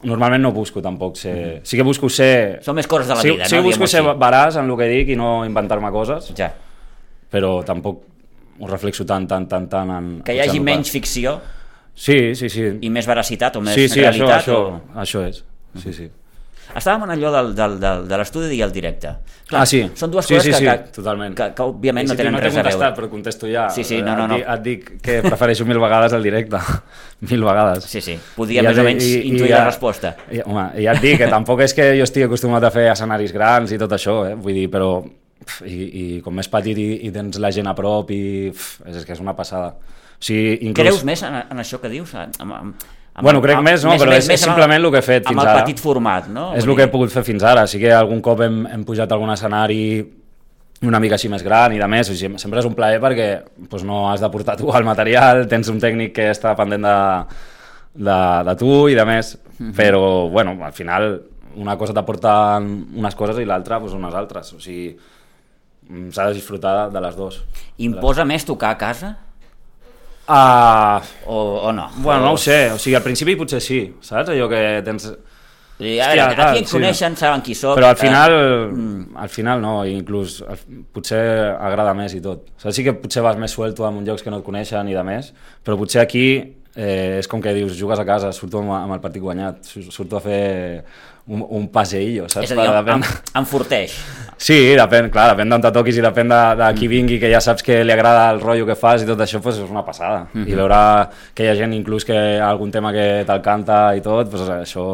normalment 0.05 0.41
no 0.43 0.53
busco 0.53 0.81
tampoc 0.81 1.17
ser... 1.17 1.61
Sí 1.65 1.77
que 1.77 1.83
busco 1.83 2.09
ser... 2.09 2.61
Són 2.63 2.77
més 2.79 2.87
coses 2.87 3.09
de 3.09 3.15
la 3.15 3.21
sí, 3.21 3.31
vida, 3.33 3.45
sí 3.51 3.57
no? 3.57 3.63
busco 3.63 3.85
Diguem-ho 3.85 3.89
ser 3.89 4.01
així. 4.07 4.19
veraç 4.21 4.57
en 4.57 4.71
el 4.71 4.77
que 4.79 4.89
dic 4.89 5.09
i 5.11 5.17
no 5.17 5.45
inventar-me 5.45 5.91
coses, 5.93 6.33
Ja. 6.39 6.53
però 7.31 7.63
tampoc 7.65 8.05
ho 8.61 8.67
reflexo 8.71 9.07
tant, 9.07 9.27
tant, 9.31 9.47
tant, 9.49 9.69
tant 9.71 9.91
en... 9.97 10.11
Que 10.27 10.35
hi 10.35 10.41
hagi 10.45 10.61
menys 10.61 10.91
ficció 10.91 11.39
Sí, 11.99 12.35
sí, 12.39 12.49
sí. 12.49 12.63
i 12.87 12.91
més 12.95 13.07
veracitat 13.11 13.57
o 13.59 13.61
més 13.61 13.75
sí, 13.75 13.89
sí, 13.91 14.01
realitat. 14.01 14.45
això, 14.45 14.59
O... 14.69 14.81
això 15.03 15.25
és. 15.27 15.41
Sí, 15.83 15.93
sí. 15.93 16.05
Estàvem 16.77 17.07
en 17.07 17.11
allò 17.15 17.31
del, 17.33 17.47
del, 17.57 17.79
del, 17.81 18.03
de 18.11 18.17
l'estudi 18.21 18.59
i 18.59 18.61
el 18.63 18.71
directe. 18.71 19.09
ah, 19.57 19.65
sí. 19.67 19.81
Són 19.97 20.11
dues 20.13 20.27
sí, 20.29 20.35
coses 20.37 20.45
sí, 20.45 20.51
que, 20.53 20.59
sí, 20.59 20.65
que, 20.85 20.93
totalment. 20.99 21.35
que, 21.35 21.47
que 21.57 21.63
òbviament 21.65 22.07
I 22.07 22.11
no 22.13 22.17
tenen 22.19 22.35
no 22.37 22.41
res 22.43 22.57
a 22.61 22.63
veure. 22.67 22.91
però 22.95 23.09
contesto 23.11 23.49
ja. 23.49 23.65
Sí, 23.73 23.83
sí, 23.89 24.03
no, 24.03 24.15
no, 24.15 24.27
et, 24.27 24.29
no. 24.29 24.37
dic, 24.37 24.47
et 24.53 24.63
dic 24.67 25.03
que 25.03 25.17
prefereixo 25.25 25.65
mil 25.67 25.81
vegades 25.81 26.13
el 26.13 26.23
directe. 26.23 26.61
mil 27.33 27.43
vegades. 27.49 27.85
Sí, 27.89 28.03
sí, 28.05 28.19
podia 28.37 28.61
I 28.63 28.67
més 28.69 28.77
o 28.79 28.83
et- 28.85 28.87
menys 28.93 29.05
i- 29.09 29.15
i 29.17 29.29
intuir 29.33 29.49
ja- 29.51 29.63
la 29.65 29.71
resposta. 29.73 30.15
I, 30.31 30.43
home, 30.45 30.67
i 30.79 30.85
ja 30.85 30.93
et 30.93 31.01
dic 31.03 31.19
que 31.25 31.31
tampoc 31.33 31.65
és 31.65 31.75
que 31.75 31.89
jo 31.99 32.05
estigui 32.05 32.29
acostumat 32.29 32.63
a 32.69 32.71
fer 32.71 32.91
escenaris 32.93 33.33
grans 33.33 33.73
i 33.73 33.79
tot 33.81 33.97
això, 33.97 34.21
eh? 34.31 34.35
vull 34.37 34.55
dir, 34.55 34.69
però 34.71 35.01
i, 35.65 35.79
i 36.19 36.21
com 36.25 36.35
més 36.35 36.49
petit 36.53 36.77
i, 36.79 36.89
i 37.09 37.11
tens 37.15 37.39
la 37.41 37.51
gent 37.55 37.67
a 37.71 37.75
prop 37.79 38.11
i 38.15 38.51
pf, 38.53 38.83
és, 38.87 38.97
és 39.03 39.05
que 39.09 39.13
és 39.17 39.21
una 39.25 39.35
passada. 39.39 39.75
O 40.19 40.23
sigui, 40.25 40.59
inclús... 40.67 40.87
Creus 40.89 41.05
més 41.07 41.23
en, 41.23 41.35
en 41.51 41.59
això 41.63 41.79
que 41.83 41.89
dius? 41.93 42.15
Amb, 42.19 42.35
amb, 42.43 42.53
amb, 42.59 42.75
Bueno, 43.23 43.41
crec 43.43 43.59
més, 43.63 43.83
no, 43.87 43.97
però 43.99 44.13
és- 44.15 44.29
és 44.29 44.43
amb 44.43 44.53
simplement 44.53 44.85
el 44.85 44.91
que 44.95 44.99
he 44.99 45.03
fet 45.07 45.25
fins 45.27 45.35
amb 45.39 45.43
ara. 45.47 45.57
el 45.59 45.65
petit 45.65 45.81
format, 45.83 46.29
no? 46.31 46.53
És 46.59 46.65
el 46.67 46.75
que 46.77 46.85
he 46.87 46.93
pogut 46.93 47.11
fer 47.11 47.25
fins 47.27 47.43
ara. 47.43 47.67
Sí 47.67 47.81
que 47.83 47.91
algun 47.93 48.21
cop 48.23 48.41
hem, 48.47 48.65
hem 48.67 48.85
pujat 48.87 49.11
a 49.11 49.15
algun 49.19 49.31
escenari 49.35 49.81
una 50.87 51.01
mica 51.03 51.17
així 51.17 51.27
més 51.29 51.43
gran 51.43 51.73
i 51.75 51.79
de 51.81 51.87
més, 51.91 52.07
o 52.11 52.15
sigui, 52.15 52.39
sempre 52.39 52.61
és 52.61 52.67
un 52.69 52.75
plaer 52.79 53.01
perquè 53.03 53.29
doncs, 53.71 53.83
no 53.83 54.05
has 54.13 54.21
de 54.23 54.29
portar 54.31 54.55
tu 54.57 54.71
el 54.71 54.85
material, 54.87 55.47
tens 55.51 55.67
un 55.73 55.81
tècnic 55.83 56.13
que 56.15 56.29
està 56.31 56.53
pendent 56.55 56.85
de, 56.87 56.97
de, 57.99 58.19
de 58.47 58.55
tu 58.61 58.89
i 58.89 58.95
de 58.95 59.05
més, 59.09 59.37
Mhm. 59.59 59.73
però 59.75 60.29
bueno, 60.31 60.53
al 60.65 60.73
final 60.73 61.21
una 61.59 61.77
cosa 61.77 61.93
t'aporta 61.93 62.59
unes 62.61 63.15
coses 63.19 63.41
i 63.43 63.45
l'altra 63.45 63.81
doncs, 63.81 63.93
unes 63.99 64.15
altres, 64.15 64.53
o 64.55 64.61
sigui 64.63 64.93
mm, 64.95 65.18
s'ha 66.13 66.29
de 66.29 66.35
disfrutar 66.37 66.91
de 66.93 67.01
les 67.01 67.17
dues. 67.17 67.41
Imposa 67.79 68.25
més 68.29 68.45
tocar 68.45 68.75
a 68.75 68.79
casa 68.81 69.15
Uh, 70.29 71.01
o, 71.25 71.37
o 71.65 71.73
no? 71.73 71.89
bueno, 72.05 72.21
no 72.21 72.31
O- 72.33 72.35
ho 72.35 72.37
sé, 72.37 72.71
o 72.71 72.77
sigui, 72.77 72.95
al 72.99 73.03
principi 73.03 73.33
potser 73.41 73.63
sí, 73.65 73.79
saps? 74.05 74.29
Allò 74.35 74.45
que 74.51 74.59
tens... 74.85 75.07
Dir, 75.79 75.95
a 76.03 76.09
veure, 76.11 76.21
Hòstia, 76.21 76.27
aquí 76.27 76.37
tal, 76.43 76.57
ens 76.59 76.69
sí. 76.69 76.75
coneixen, 76.77 77.15
saben 77.17 77.41
qui 77.47 77.55
soc. 77.57 77.79
Però 77.79 77.87
al 77.89 77.97
eh, 77.97 78.01
final, 78.03 78.33
al 79.25 79.31
final 79.33 79.63
no, 79.63 79.73
inclús 79.89 80.41
potser 80.93 81.23
agrada 81.55 81.95
més 81.97 82.13
i 82.19 82.21
tot. 82.21 82.49
O 82.59 82.61
sigui, 82.67 82.75
sí 82.77 82.85
que 82.91 82.95
potser 83.07 83.23
vas 83.25 83.39
més 83.41 83.55
suelto 83.57 83.87
en 83.89 84.03
llocs 84.05 84.27
que 84.27 84.29
no 84.35 84.43
et 84.43 84.45
coneixen 84.45 84.91
i 84.93 84.97
de 84.99 85.05
més, 85.07 85.31
però 85.65 85.79
potser 85.81 86.03
aquí 86.03 86.27
eh, 86.75 87.23
és 87.23 87.31
com 87.31 87.41
que 87.41 87.55
dius, 87.57 87.79
jugues 87.79 88.03
a 88.03 88.05
casa, 88.05 88.29
surto 88.37 88.61
amb, 88.61 88.75
amb 88.83 88.99
el 88.99 89.01
partit 89.01 89.23
guanyat, 89.25 89.63
su- 89.71 89.87
surto 89.95 90.19
a 90.19 90.25
fer 90.27 90.43
un, 91.29 91.43
un 91.61 91.69
passeillo, 91.73 92.27
saps? 92.29 92.47
És 92.51 92.53
a 92.53 92.63
dir, 92.63 92.71
depèn- 92.73 93.05
enforteix. 93.41 93.95
Sí, 94.39 94.57
depèn, 94.79 95.09
clar, 95.11 95.33
depèn 95.35 95.51
d'on 95.51 95.63
te 95.65 95.71
toquis 95.75 95.97
i 95.99 96.03
depèn 96.05 96.29
de, 96.31 96.39
de 96.61 96.69
qui 96.79 96.87
vingui, 96.91 97.17
que 97.19 97.31
ja 97.33 97.41
saps 97.43 97.65
que 97.67 97.81
li 97.85 97.93
agrada 97.93 98.29
el 98.31 98.41
rotllo 98.41 98.67
que 98.69 98.77
fas 98.79 99.03
i 99.03 99.07
tot 99.09 99.19
això, 99.25 99.41
pues, 99.43 99.59
és 99.59 99.71
una 99.71 99.83
passada. 99.87 100.29
I 100.39 100.55
veure 100.55 100.79
que 101.35 101.45
hi 101.45 101.51
ha 101.51 101.57
gent 101.59 101.75
inclús 101.75 102.07
que 102.07 102.17
algun 102.39 102.71
tema 102.75 102.93
que 102.95 103.25
te'l 103.27 103.43
canta 103.43 103.81
i 103.99 104.01
tot, 104.05 104.31
pues, 104.31 104.47
això 104.61 104.85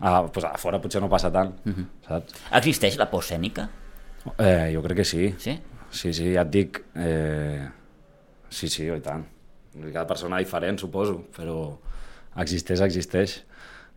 a, 0.00 0.14
pues, 0.32 0.44
a 0.48 0.54
fora 0.60 0.80
potser 0.80 1.02
no 1.04 1.10
passa 1.12 1.30
tant, 1.34 1.52
saps? 2.08 2.34
Existeix 2.56 2.96
la 3.00 3.10
por 3.12 3.22
escènica? 3.22 3.68
Eh, 4.38 4.70
jo 4.72 4.80
crec 4.82 5.02
que 5.02 5.04
sí. 5.04 5.34
Sí? 5.38 5.58
Sí, 5.94 6.12
sí, 6.16 6.32
ja 6.34 6.42
et 6.46 6.50
dic... 6.50 6.80
Eh... 6.96 7.68
Sí, 8.54 8.68
sí, 8.70 8.84
i 8.88 9.00
tant. 9.04 9.24
Cada 9.92 10.06
persona 10.06 10.38
diferent, 10.38 10.78
suposo, 10.80 11.16
però 11.36 11.74
existeix, 12.40 12.80
existeix. 12.86 13.40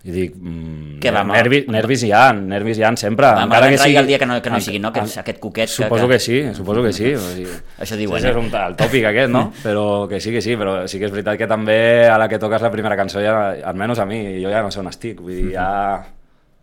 I 0.06 0.14
dic... 0.14 0.36
Mm, 0.38 1.00
Què 1.02 1.12
va, 1.12 1.24
home? 1.26 1.34
nervis, 1.36 1.66
nervis 1.74 2.04
hi 2.06 2.12
ha, 2.16 2.30
nervis 2.36 2.78
hi 2.80 2.84
ha 2.86 2.92
sempre. 3.00 3.28
Va, 3.34 3.48
encara 3.48 3.72
que 3.74 3.80
sigui... 3.82 3.98
el 4.00 4.08
dia 4.12 4.20
que 4.22 4.28
no, 4.30 4.38
que 4.44 4.52
no 4.54 4.60
hi 4.60 4.66
sigui, 4.68 4.80
no? 4.84 4.92
Aquest, 4.94 5.18
aquest 5.24 5.40
coquet 5.44 5.72
que... 5.72 5.74
Suposo 5.74 6.08
que 6.08 6.20
sí, 6.24 6.38
suposo 6.56 6.84
que 6.86 6.94
sí. 6.96 7.12
O 7.18 7.24
sigui, 7.34 7.48
Això 7.84 7.98
diuen, 8.00 8.22
sí, 8.22 8.30
eh? 8.30 8.32
és 8.32 8.40
un, 8.40 8.48
el 8.62 8.78
tòpic 8.80 9.10
aquest, 9.10 9.34
no? 9.34 9.44
Però 9.64 9.88
que 10.12 10.22
sí 10.24 10.32
que 10.36 10.44
sí, 10.46 10.56
però 10.60 10.78
sí 10.88 11.02
que 11.02 11.10
és 11.10 11.16
veritat 11.16 11.42
que 11.42 11.50
també 11.50 11.80
a 12.08 12.16
la 12.22 12.30
que 12.32 12.40
toques 12.40 12.64
la 12.64 12.72
primera 12.74 13.00
cançó, 13.00 13.24
ja, 13.26 13.36
almenys 13.72 14.04
a 14.04 14.08
mi, 14.08 14.22
jo 14.44 14.54
ja 14.54 14.64
no 14.64 14.72
sé 14.72 14.84
on 14.84 14.92
estic, 14.94 15.20
vull 15.26 15.36
dir, 15.36 15.50
ja 15.58 15.68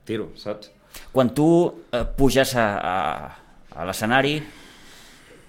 tiro, 0.08 0.30
saps? 0.40 0.70
Quan 1.12 1.34
tu 1.34 1.48
eh, 1.90 2.04
puges 2.16 2.54
a, 2.56 2.68
a, 2.78 2.96
a 3.74 3.88
l'escenari, 3.88 4.38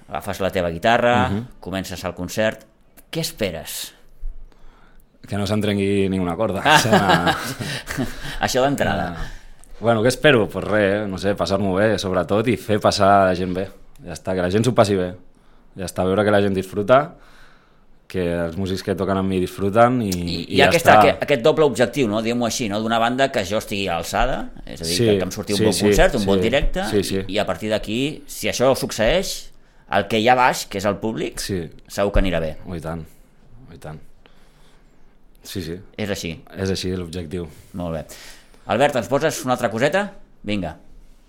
agafes 0.10 0.42
la 0.42 0.52
teva 0.54 0.74
guitarra, 0.74 1.18
comences 1.62 2.04
el 2.06 2.16
concert, 2.18 2.66
què 3.14 3.24
esperes? 3.24 3.94
Que 5.26 5.38
no 5.40 5.48
se'n 5.50 5.62
trenqui 5.64 6.08
ni 6.12 6.20
una 6.22 6.36
corda. 6.38 6.62
Ah. 6.66 7.34
Això 8.46 8.62
d'entrada. 8.66 9.14
Bueno, 9.80 10.02
què 10.04 10.12
espero? 10.14 10.46
Pues 10.52 10.66
res, 10.66 11.08
no 11.10 11.18
sé, 11.22 11.34
passar-m'ho 11.36 11.74
bé, 11.78 11.96
sobretot, 12.02 12.48
i 12.52 12.58
fer 12.62 12.80
passar 12.84 13.12
la 13.30 13.36
gent 13.38 13.54
bé. 13.56 13.68
Ja 14.06 14.14
està, 14.16 14.36
que 14.38 14.44
la 14.46 14.52
gent 14.54 14.64
s'ho 14.68 14.74
passi 14.78 14.96
bé. 15.00 15.14
Ja 15.76 15.88
està, 15.90 16.06
veure 16.08 16.24
que 16.24 16.32
la 16.32 16.42
gent 16.46 16.56
disfruta, 16.56 17.00
que 18.08 18.22
els 18.46 18.56
músics 18.56 18.84
que 18.86 18.94
toquen 18.96 19.18
amb 19.18 19.28
mi 19.34 19.40
disfruten 19.42 19.98
i, 20.06 20.12
I, 20.14 20.36
i 20.54 20.60
ja 20.60 20.68
aquesta, 20.70 20.94
està. 20.94 21.00
aquest, 21.02 21.24
aquest 21.26 21.42
doble 21.44 21.66
objectiu, 21.66 22.08
no? 22.08 22.22
diguem-ho 22.24 22.46
així, 22.48 22.70
no? 22.70 22.78
d'una 22.84 23.00
banda 23.02 23.32
que 23.34 23.42
jo 23.50 23.58
estigui 23.58 23.88
a 23.90 23.98
alçada, 23.98 24.38
és 24.64 24.80
a 24.80 24.86
dir, 24.86 24.94
Sí, 24.94 25.08
que, 25.10 25.18
que 25.18 25.26
em 25.26 25.34
surti 25.34 25.56
un 25.58 25.60
sí, 25.60 25.66
bon 25.66 25.74
sí, 25.74 25.86
concert, 25.90 26.16
un 26.20 26.22
sí, 26.24 26.30
bon 26.30 26.44
directe, 26.44 26.86
sí, 26.94 27.02
sí. 27.04 27.18
I, 27.26 27.36
i 27.36 27.40
a 27.42 27.48
partir 27.50 27.74
d'aquí, 27.74 28.00
si 28.30 28.48
això 28.52 28.70
succeeix, 28.78 29.34
el 29.98 30.06
que 30.12 30.22
hi 30.22 30.30
ha 30.30 30.38
baix, 30.38 30.68
que 30.70 30.78
és 30.80 30.86
el 30.86 31.00
públic, 31.02 31.42
Sí, 31.42 31.64
segur 31.92 32.14
que 32.14 32.22
anirà 32.22 32.40
bé. 32.46 32.54
oh, 32.70 32.78
i 32.78 32.84
tant, 32.86 33.02
oh, 33.66 33.74
i 33.74 33.82
tant. 33.82 34.00
Sí, 35.46 35.62
sí, 35.62 35.76
És 35.98 36.10
així, 36.10 36.32
és 36.58 36.70
així 36.74 36.92
l'objectiu. 36.98 37.48
molt 37.74 37.94
bé. 37.94 38.06
Albert, 38.74 38.96
ens 38.96 39.08
poses 39.08 39.44
una 39.46 39.54
altra 39.54 39.70
coseta? 39.70 40.12
Vinga. 40.44 40.76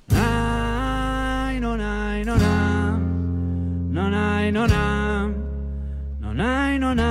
Nai, 0.09 1.61
no, 1.61 1.77
nai, 1.77 2.25
no, 2.25 2.37
na. 2.37 2.55
No, 3.97 4.09
nai, 4.09 4.51
no, 4.53 4.67
na. 4.67 5.27
No, 6.21 6.33
nai, 6.33 6.79
no, 6.79 6.95
na. 6.95 7.11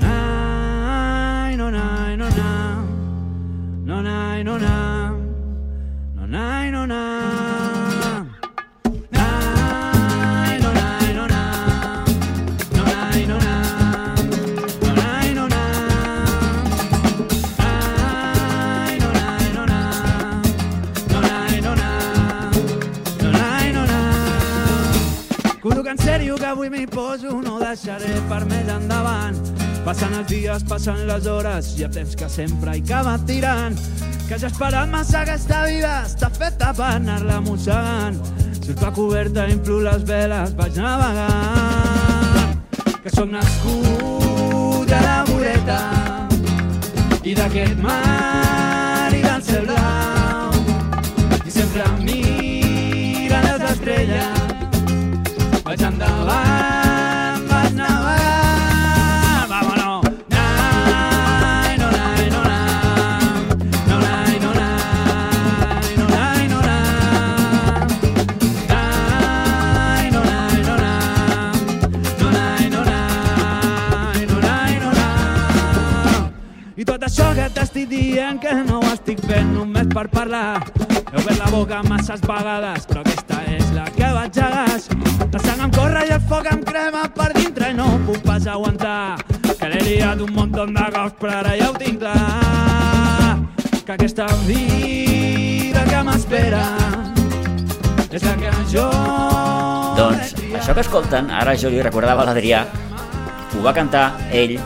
Nai, 0.00 1.56
no, 1.56 1.70
nai, 1.70 2.16
no, 2.16 2.28
na. 2.28 2.84
No, 3.84 4.02
nai, 4.02 4.44
no, 4.44 4.58
na. 4.58 5.10
No, 6.16 6.26
nai, 6.26 6.70
no, 6.70 6.86
na. 6.86 7.57
Sèrio 26.28 26.36
que 26.36 26.46
avui 26.46 26.68
m'hi 26.68 26.86
poso, 26.86 27.40
no 27.40 27.58
deixaré 27.58 28.20
per 28.28 28.44
més 28.44 28.68
endavant. 28.68 29.36
Passen 29.84 30.12
els 30.12 30.26
dies, 30.28 30.62
passen 30.68 31.06
les 31.08 31.26
hores, 31.26 31.70
hi 31.78 31.84
ha 31.84 31.88
temps 31.88 32.14
que 32.20 32.28
sempre 32.28 32.76
hi 32.76 32.82
acaba 32.84 33.16
tirant. 33.24 33.78
Que 34.28 34.36
he 34.36 34.46
esperat 34.46 34.90
massa 34.92 35.22
aquesta 35.22 35.64
vida, 35.64 36.04
està 36.04 36.28
feta 36.28 36.74
per 36.76 36.90
anar-la 36.98 37.40
mossegant. 37.40 38.20
Surto 38.60 38.86
a 38.90 38.92
coberta, 38.92 39.48
inflo 39.48 39.80
les 39.86 40.04
veles, 40.04 40.52
vaig 40.58 40.76
navegant. 40.76 42.60
Que 43.02 43.10
sóc 43.14 43.30
nascut 43.32 44.92
a 44.92 45.00
la 45.06 45.24
voreta 45.30 45.80
i 47.24 47.32
d'aquest 47.38 47.80
mar 47.80 48.37
això 77.08 77.30
que 77.32 77.46
t'estic 77.56 77.88
dient 77.88 78.38
que 78.42 78.52
no 78.68 78.82
ho 78.82 78.90
estic 78.92 79.22
fent 79.24 79.54
només 79.54 79.88
per 79.94 80.04
parlar. 80.12 80.60
He 80.76 81.16
obert 81.22 81.40
la 81.40 81.48
boca 81.54 81.80
masses 81.88 82.20
vegades, 82.20 82.84
però 82.90 83.00
aquesta 83.00 83.27
és 84.24 84.36
la 84.36 84.38
que 84.38 84.38
vaig 84.38 84.38
a 84.38 84.48
gas. 84.54 84.88
La 85.32 85.38
sang 85.44 85.60
em 85.64 85.70
corre 85.72 86.04
i 86.06 86.12
el 86.12 86.20
foc 86.28 86.46
em 86.50 86.62
crema 86.64 87.08
per 87.14 87.32
dintre 87.34 87.70
i 87.70 87.74
no 87.74 87.86
ho 87.94 87.98
puc 88.06 88.22
pas 88.24 88.46
aguantar. 88.46 89.18
Que 89.58 89.68
l'he 89.68 89.80
liat 89.84 90.20
un 90.20 90.32
munt 90.34 90.52
de 90.52 90.66
cops, 90.94 91.14
però 91.20 91.38
ara 91.40 91.56
ja 91.56 91.70
ho 91.70 91.74
tinc 91.78 91.98
clar. 92.00 93.38
Que 93.84 93.92
aquesta 93.92 94.26
vida 94.46 95.84
que 95.88 96.02
m'espera 96.04 96.64
és 98.10 98.22
la 98.24 98.34
que 98.36 98.52
jo... 98.72 98.86
Doncs 99.98 100.34
això 100.54 100.74
que 100.74 100.80
escolten, 100.80 101.30
ara 101.30 101.56
jo 101.56 101.70
li 101.70 101.82
recordava 101.82 102.22
a 102.22 102.28
l'Adrià, 102.28 102.64
ho 103.56 103.64
va 103.64 103.74
cantar 103.74 104.12
ell 104.30 104.58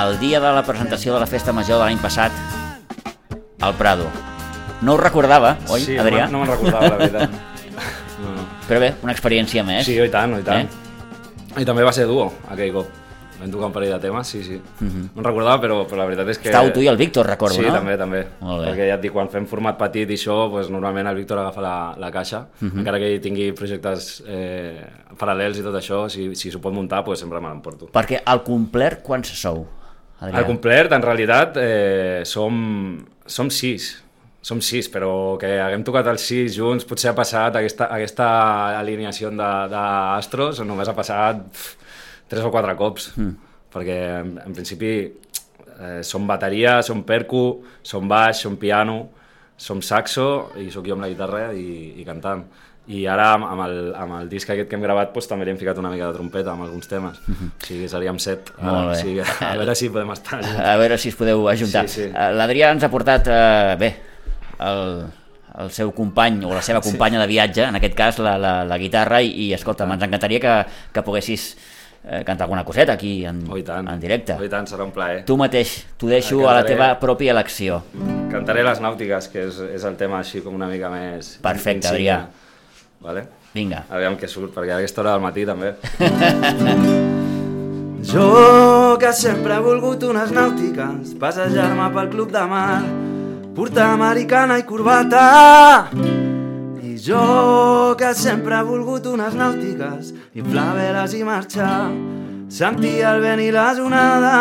el 0.00 0.18
dia 0.20 0.38
de 0.40 0.52
la 0.54 0.62
presentació 0.62 1.14
de 1.14 1.20
la 1.20 1.26
Festa 1.26 1.52
Major 1.52 1.80
de 1.80 1.84
l'any 1.84 2.02
passat 2.02 2.32
al 3.60 3.74
Prado. 3.74 4.29
No 4.82 4.94
ho 4.94 5.00
recordava, 5.00 5.56
oi, 5.68 5.82
sí, 5.84 5.96
Adrià? 6.00 6.28
no 6.32 6.40
me'n 6.42 6.52
recordava, 6.54 6.94
la 6.94 7.00
veritat. 7.04 7.38
No, 8.20 8.34
no. 8.36 8.42
Però 8.68 8.76
bé, 8.82 8.90
una 9.00 9.14
experiència 9.14 9.62
més. 9.64 9.86
Sí, 9.88 9.94
i 9.96 10.08
tant, 10.12 10.34
i 10.36 10.42
tant. 10.44 10.66
Eh? 10.68 11.62
I 11.62 11.64
també 11.64 11.86
va 11.86 11.92
ser 11.96 12.04
duo, 12.04 12.26
aquell 12.52 12.74
cop. 12.74 12.90
Vam 13.40 13.48
tocar 13.48 13.70
un 13.70 13.72
parell 13.72 13.94
de 13.94 13.98
temes, 14.02 14.28
sí, 14.28 14.42
sí. 14.44 14.58
No 14.84 15.22
en 15.22 15.24
recordava, 15.24 15.56
però, 15.62 15.78
però 15.88 16.02
la 16.02 16.06
veritat 16.10 16.28
és 16.28 16.40
que... 16.42 16.50
Estàveu 16.50 16.74
tu 16.76 16.82
i 16.84 16.90
el 16.92 16.98
Víctor, 17.00 17.24
recordo, 17.32 17.56
sí, 17.56 17.64
no? 17.64 17.72
també, 17.72 17.94
també. 17.96 18.20
Molt 18.44 18.60
bé. 18.60 18.66
Perquè 18.68 18.88
ja 18.90 18.98
et 18.98 19.04
dic, 19.06 19.14
quan 19.14 19.30
fem 19.32 19.46
format 19.48 19.78
petit 19.80 20.12
i 20.12 20.18
això, 20.20 20.36
doncs, 20.52 20.68
normalment 20.68 21.08
el 21.08 21.16
Víctor 21.22 21.40
agafa 21.40 21.64
la, 21.64 21.72
la 22.02 22.12
caixa, 22.12 22.42
encara 22.68 23.00
que 23.00 23.14
tingui 23.24 23.48
projectes 23.56 24.10
eh, 24.28 24.84
paral·lels 25.16 25.62
i 25.62 25.64
tot 25.64 25.80
això, 25.80 26.02
si, 26.12 26.28
si 26.36 26.52
s'ho 26.52 26.60
pot 26.60 26.76
muntar, 26.76 27.00
doncs 27.06 27.24
sempre 27.24 27.40
me 27.40 27.48
l'emporto. 27.48 27.88
Perquè 27.96 28.20
al 28.28 28.44
complet 28.44 29.00
quants 29.06 29.32
sou, 29.40 29.64
Adrià? 30.20 30.42
Al 30.42 30.48
complet, 30.52 30.92
en 30.92 31.08
realitat, 31.08 31.56
eh, 31.64 32.20
som, 32.28 33.00
som 33.24 33.48
sis. 33.48 33.94
Som 34.40 34.62
sis, 34.64 34.88
però 34.88 35.36
que 35.40 35.50
haguem 35.60 35.82
tocat 35.84 36.06
els 36.08 36.24
sis 36.24 36.54
junts 36.56 36.86
potser 36.88 37.10
ha 37.10 37.16
passat 37.16 37.58
aquesta, 37.60 37.90
aquesta 37.92 38.28
alineació 38.78 39.28
d'astros, 39.36 40.62
només 40.64 40.88
ha 40.88 40.96
passat 40.96 41.42
pff, 41.50 41.74
tres 42.30 42.46
o 42.46 42.52
quatre 42.54 42.76
cops. 42.78 43.10
Mm. 43.18 43.34
Perquè, 43.70 43.98
en, 44.22 44.32
en 44.46 44.56
principi, 44.56 44.94
eh, 45.76 46.00
som 46.02 46.26
bateria, 46.26 46.80
som 46.82 47.04
percu, 47.06 47.60
som 47.82 48.08
baix, 48.08 48.40
som 48.42 48.56
piano, 48.56 49.02
som 49.60 49.82
saxo 49.84 50.50
i 50.56 50.70
sóc 50.72 50.88
jo 50.88 50.96
amb 50.96 51.04
la 51.04 51.12
guitarra 51.12 51.50
i, 51.52 52.00
i 52.00 52.08
cantant. 52.08 52.46
I 52.90 53.04
ara 53.06 53.34
amb, 53.36 53.60
el, 53.68 53.74
amb 53.94 54.16
el 54.16 54.30
disc 54.32 54.48
aquest 54.50 54.66
que 54.70 54.74
hem 54.74 54.82
gravat 54.82 55.12
doncs, 55.14 55.28
també 55.30 55.44
li 55.46 55.52
hem 55.52 55.58
ficat 55.60 55.78
una 55.78 55.92
mica 55.92 56.08
de 56.08 56.16
trompeta 56.16 56.54
amb 56.56 56.64
alguns 56.64 56.88
temes. 56.90 57.20
O 57.28 57.50
sigui, 57.68 57.86
seríem 57.92 58.18
set. 58.18 58.50
Ara, 58.56 58.86
bé. 58.88 58.94
o 58.96 58.96
sigui, 58.98 59.20
a 59.20 59.50
veure 59.60 59.76
si 59.78 59.90
podem 59.92 60.10
estar. 60.16 60.40
A 60.72 60.72
veure 60.80 60.98
si 60.98 61.12
es 61.12 61.18
podeu 61.18 61.44
ajuntar. 61.52 61.84
Sí, 61.86 62.06
sí. 62.06 62.08
Eh, 62.08 62.30
L'Adrià 62.34 62.72
ens 62.74 62.86
ha 62.86 62.90
portat, 62.90 63.28
eh, 63.30 63.76
bé, 63.78 63.92
el, 64.60 65.06
el 65.64 65.70
seu 65.74 65.90
company 65.96 66.44
o 66.44 66.52
la 66.54 66.62
seva 66.62 66.80
companya 66.84 67.20
de 67.22 67.26
viatge, 67.30 67.64
en 67.68 67.76
aquest 67.80 67.94
cas 67.98 68.18
la, 68.22 68.36
la, 68.38 68.54
la 68.64 68.78
guitarra, 68.78 69.20
i, 69.22 69.32
i 69.48 69.52
escolta, 69.56 69.84
ens 69.88 70.02
encantaria 70.06 70.40
que, 70.40 70.54
que 70.94 71.02
poguessis 71.06 71.56
eh, 72.04 72.22
cantar 72.24 72.44
alguna 72.46 72.64
coseta 72.64 72.92
aquí 72.94 73.24
en, 73.26 73.42
Oh, 73.50 73.58
tant. 73.64 73.88
en 73.90 74.00
directe. 74.00 74.36
Oh, 74.38 74.48
tant, 74.52 74.68
serà 74.70 74.84
un 74.86 74.92
plaer. 74.94 75.24
Tu 75.26 75.36
mateix, 75.36 75.74
t'ho 75.98 76.08
deixo 76.12 76.40
Ah, 76.46 76.52
a 76.52 76.54
la 76.54 76.62
cantaré. 76.62 76.76
teva 76.76 76.92
pròpia 77.02 77.32
elecció. 77.34 77.82
Cantaré 78.30 78.62
les 78.62 78.80
nàutiques, 78.80 79.26
que 79.32 79.48
és, 79.48 79.58
és 79.80 79.84
el 79.84 79.96
tema 79.98 80.20
així 80.22 80.40
com 80.44 80.54
una 80.54 80.68
mica 80.70 80.88
més... 80.92 81.34
Perfecte. 81.42 81.88
Adrià. 81.90 82.20
Vale? 83.02 83.26
Vinga. 83.52 83.82
Aviam 83.90 84.14
què 84.20 84.28
surt, 84.30 84.52
perquè 84.54 84.70
a 84.76 84.76
aquesta 84.78 85.00
hora 85.02 85.16
del 85.16 85.24
matí 85.24 85.42
també. 85.48 85.74
Jo 88.00 88.96
que 88.98 89.10
sempre 89.12 89.54
he 89.58 89.60
volgut 89.60 90.02
unes 90.08 90.30
nàutiques, 90.32 91.12
passejar-me 91.20 91.90
pel 91.94 92.08
club 92.12 92.30
de 92.32 92.44
mar, 92.48 92.80
portar 93.60 93.92
americana 93.92 94.56
i 94.58 94.62
corbata. 94.62 95.90
I 96.80 96.96
jo 96.96 97.94
que 97.98 98.14
sempre 98.14 98.56
he 98.56 98.62
volgut 98.64 99.04
unes 99.04 99.34
nàutiques, 99.36 100.14
inflar 100.32 100.72
veles 100.78 101.12
i 101.12 101.20
marxar, 101.28 101.90
sentir 102.48 103.02
el 103.04 103.20
vent 103.20 103.42
i 103.44 103.50
les 103.52 103.82
onades. 103.84 104.32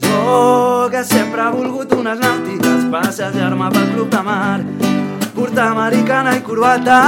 Jo 0.00 0.88
que 0.88 1.04
sempre 1.04 1.44
he 1.44 1.52
volgut 1.58 1.92
unes 2.00 2.18
nàutiques, 2.24 2.88
passejar-me 2.96 3.68
pel 3.76 3.88
club 3.92 4.08
de 4.16 4.22
mar, 4.32 4.60
portar 5.36 5.68
americana 5.76 6.38
i 6.40 6.40
corbata. 6.40 7.00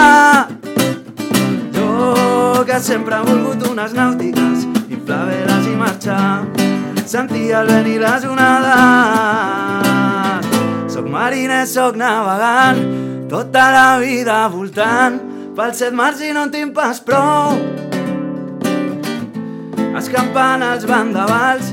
Que 2.69 2.81
sempre 2.85 3.17
he 3.17 3.25
volgut 3.25 3.63
unes 3.71 3.95
nàutiques, 3.97 4.67
inflar 4.93 5.25
veles 5.25 5.67
i 5.73 5.77
marxar, 5.79 6.68
sentir 7.09 7.53
el 7.57 7.67
vent 7.71 7.87
i 7.89 7.97
les 8.01 8.25
onades. 8.29 8.77
Soc 10.93 11.07
mariner, 11.09 11.65
soc 11.67 11.97
navegant, 11.97 12.81
tota 13.31 13.71
la 13.73 13.99
vida 14.03 14.49
voltant, 14.53 15.17
pels 15.57 15.79
set 15.81 15.95
mars 15.97 16.21
i 16.21 16.33
no 16.37 16.43
en 16.47 16.53
tinc 16.53 16.75
pas 16.77 17.01
prou. 17.01 17.57
Escampant 19.99 20.63
els 20.63 20.85
vendavals, 20.89 21.73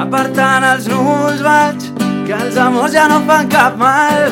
apartant 0.00 0.64
els 0.70 0.86
núvols 0.92 1.42
vaig, 1.44 1.78
que 2.28 2.34
els 2.38 2.56
amors 2.56 2.92
ja 2.94 3.08
no 3.10 3.18
fan 3.26 3.46
cap 3.50 3.76
mal. 3.80 4.30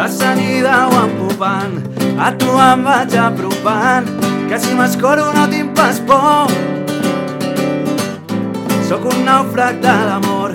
La 0.00 0.08
seguida 0.08 0.86
ho 0.88 0.92
empupant, 1.06 1.74
a 2.20 2.32
tu 2.36 2.50
em 2.68 2.84
vaig 2.84 3.16
apropant, 3.20 4.06
que 4.48 4.56
si 4.60 4.74
m'escoro 4.76 5.32
no 5.36 5.48
tinc 5.48 5.74
pas 5.76 6.00
por. 6.08 6.69
Sóc 8.90 9.04
un 9.06 9.20
nàufrag 9.22 9.76
de 9.78 9.92
l'amor, 10.02 10.50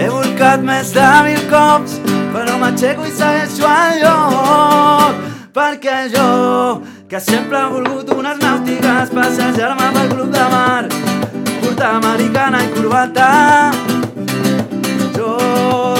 he 0.00 0.06
volcat 0.08 0.62
més 0.64 0.94
de 0.96 1.08
mil 1.26 1.42
cops, 1.50 1.98
però 2.32 2.54
m'aixeco 2.56 3.04
i 3.04 3.10
segueixo 3.12 3.66
al 3.68 3.98
lloc. 4.00 5.18
Perquè 5.52 5.96
jo, 6.14 6.24
que 7.10 7.20
sempre 7.20 7.58
he 7.60 7.66
volgut 7.74 8.08
unes 8.14 8.40
nàutiques, 8.40 9.12
passejar-me 9.12 9.90
pel 9.92 10.08
club 10.14 10.30
de 10.32 10.46
mar, 10.54 10.88
portar 11.66 11.90
americana 11.98 12.64
i 12.64 12.72
corbata. 12.78 13.28
Jo, 15.18 15.36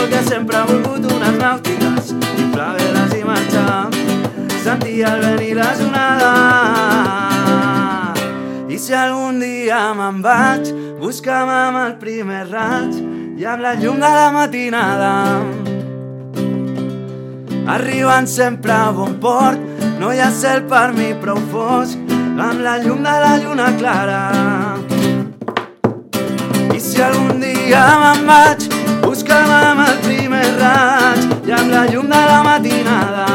que 0.08 0.24
sempre 0.30 0.56
he 0.56 0.64
volgut 0.72 1.12
unes 1.12 1.36
nàutiques, 1.44 2.16
inflar 2.38 2.72
veles 2.80 3.12
i 3.20 3.22
marxar, 3.28 3.92
sentir 4.64 5.04
el 5.12 5.20
vent 5.26 5.44
i 5.50 5.52
les 5.60 5.84
onades. 5.90 7.36
I 8.72 8.76
si 8.80 8.96
algun 8.96 9.44
dia 9.44 9.92
me'n 10.00 10.24
vaig, 10.24 10.85
busca'm 11.00 11.50
amb 11.52 11.78
el 11.82 11.94
primer 12.00 12.46
raig 12.48 12.96
i 13.36 13.44
amb 13.44 13.62
la 13.62 13.74
llum 13.76 13.98
de 14.00 14.10
la 14.16 14.28
matinada. 14.32 15.12
Arribant 17.76 18.28
sempre 18.30 18.72
a 18.72 18.92
bon 18.96 19.16
port, 19.20 19.60
no 20.00 20.12
hi 20.12 20.20
ha 20.22 20.30
cel 20.32 20.62
per 20.70 20.92
mi 20.96 21.10
prou 21.20 21.40
fosc, 21.52 21.98
amb 22.36 22.62
la 22.64 22.76
llum 22.84 23.02
de 23.04 23.16
la 23.24 23.32
lluna 23.42 23.68
clara. 23.80 24.22
I 26.72 26.80
si 26.80 27.02
algun 27.02 27.42
dia 27.44 27.84
me'n 28.02 28.24
vaig, 28.30 28.68
busca'm 29.04 29.52
amb 29.58 29.84
el 29.88 29.98
primer 30.06 30.46
raig 30.60 31.48
i 31.48 31.56
amb 31.58 31.74
la 31.74 31.84
llum 31.90 32.08
de 32.12 32.22
la 32.30 32.40
matinada. 32.46 33.28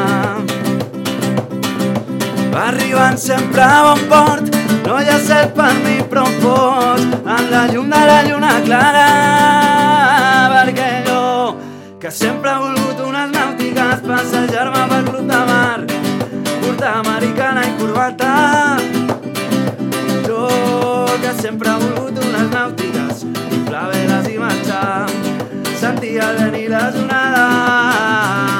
Arribant 2.61 3.17
sempre 3.19 3.63
a 3.65 3.83
bon 3.89 4.07
port, 4.09 4.50
no 4.85 4.99
hi 4.99 5.09
ha 5.09 5.17
cel 5.27 5.49
per 5.57 5.73
mi 5.83 5.97
prou 6.11 6.29
fosc, 6.43 7.15
amb 7.35 7.51
la 7.53 7.61
llum 7.71 7.89
de 7.93 8.01
la 8.09 8.19
lluna 8.27 8.51
clara. 8.65 9.05
Perquè 10.53 10.89
jo, 11.07 11.21
que 12.01 12.11
sempre 12.11 12.53
he 12.53 12.61
volgut 12.63 13.03
unes 13.07 13.33
nàutiques, 13.35 14.05
passejar-me 14.07 14.85
pel 14.93 15.09
club 15.09 15.27
de 15.31 15.41
mar, 15.51 15.79
portar 16.61 16.93
americana 17.01 17.65
i 17.69 17.75
corbata. 17.81 18.31
Jo, 20.27 20.45
que 21.23 21.35
sempre 21.41 21.73
he 21.73 21.83
volgut 21.85 22.23
unes 22.29 22.47
nàutiques, 22.55 23.27
inflar 23.59 23.85
veles 23.93 24.31
i 24.33 24.39
marxar, 24.45 25.05
vent 25.81 26.57
i 26.63 26.67
les 26.71 27.03
onades. 27.05 28.50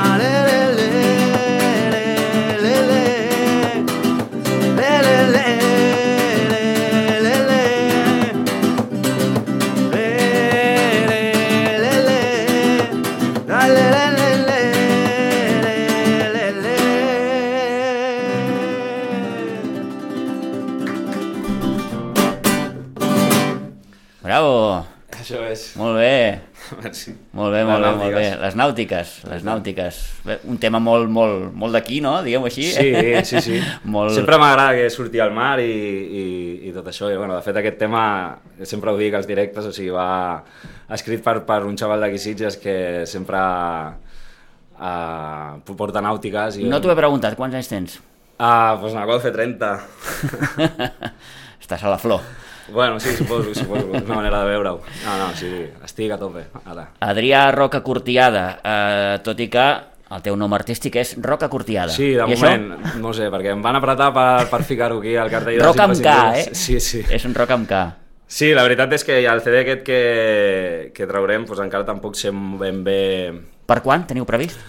Les 28.52 28.58
nàutiques, 28.60 29.12
les 29.32 29.46
nàutiques. 29.48 29.98
Un 30.52 30.58
tema 30.60 30.82
molt, 30.84 31.08
molt, 31.08 31.54
molt 31.56 31.72
d'aquí, 31.78 32.02
no? 32.04 32.18
Diguem-ho 32.26 32.50
així. 32.50 32.66
Sí, 32.68 32.90
sí, 33.30 33.40
sí. 33.46 33.60
molt... 33.94 34.12
Sempre 34.12 34.36
m'agrada 34.42 34.74
que 34.76 34.90
surti 34.92 35.22
al 35.24 35.32
mar 35.32 35.62
i, 35.64 35.72
i, 35.72 36.24
i 36.68 36.74
tot 36.76 36.90
això. 36.92 37.08
I, 37.08 37.16
bueno, 37.16 37.38
de 37.38 37.46
fet, 37.46 37.56
aquest 37.62 37.78
tema, 37.80 38.02
sempre 38.68 38.92
ho 38.92 38.98
dic 39.00 39.16
als 39.16 39.30
directes, 39.30 39.64
o 39.70 39.72
sigui, 39.72 39.94
va 39.96 40.44
escrit 40.92 41.24
per, 41.24 41.38
per 41.48 41.62
un 41.64 41.80
xaval 41.80 42.04
d'aquí 42.04 42.20
Sitges 42.20 42.60
que 42.60 42.76
sempre 43.08 43.40
uh, 43.40 45.56
porta 45.72 46.04
nàutiques. 46.04 46.60
I, 46.60 46.68
No 46.68 46.84
t'ho 46.84 46.92
he 46.92 47.00
preguntat, 47.00 47.40
quants 47.40 47.56
anys 47.56 47.72
tens? 47.72 47.96
Ah, 48.42 48.74
doncs 48.82 48.92
n'acabo 48.98 49.16
de 49.16 49.24
fer 49.30 49.34
30. 49.38 49.72
Estàs 51.64 51.88
a 51.88 51.94
la 51.94 52.00
flor. 52.02 52.20
Bueno, 52.72 53.00
sí, 53.00 53.10
suposo, 53.16 53.54
suposo. 53.54 53.90
És 53.94 54.04
una 54.04 54.16
manera 54.16 54.42
de 54.44 54.50
veure-ho. 54.52 54.82
No, 55.06 55.18
no, 55.18 55.30
sí, 55.36 55.50
estic 55.84 56.12
a 56.12 56.18
tope. 56.18 56.46
Ara. 56.66 56.90
Adrià 57.00 57.52
Roca 57.54 57.82
Cortiada, 57.84 58.60
eh, 58.64 59.20
tot 59.24 59.40
i 59.40 59.48
que 59.50 59.66
el 60.12 60.22
teu 60.22 60.36
nom 60.36 60.52
artístic 60.54 60.96
és 61.00 61.16
Roca 61.24 61.48
Cortiada. 61.50 61.90
Sí, 61.94 62.10
de 62.18 62.26
I 62.28 62.36
moment, 62.36 62.68
no 63.00 63.14
sé, 63.14 63.30
perquè 63.32 63.54
em 63.54 63.62
van 63.64 63.76
apretar 63.80 64.12
per, 64.14 64.50
per 64.52 64.64
ficar-ho 64.68 65.00
aquí 65.00 65.16
al 65.16 65.30
cartell 65.32 65.56
dels 65.60 65.68
Roca 65.70 65.84
amb 65.88 66.02
K, 66.04 66.16
eh? 66.40 66.50
Sí, 66.54 66.80
sí. 66.84 67.04
És 67.10 67.24
un 67.26 67.34
rock 67.38 67.52
amb 67.56 67.68
K. 67.70 67.82
Sí, 68.32 68.54
la 68.56 68.64
veritat 68.64 68.94
és 68.96 69.04
que 69.04 69.18
el 69.28 69.42
CD 69.44 69.60
aquest 69.66 69.82
que, 69.84 70.92
que 70.96 71.08
traurem 71.08 71.44
doncs 71.46 71.60
encara 71.64 71.84
tampoc 71.88 72.16
sé 72.16 72.32
ben 72.32 72.84
bé... 72.84 73.00
Per 73.68 73.82
quan? 73.84 74.06
Teniu 74.08 74.24
previst? 74.28 74.60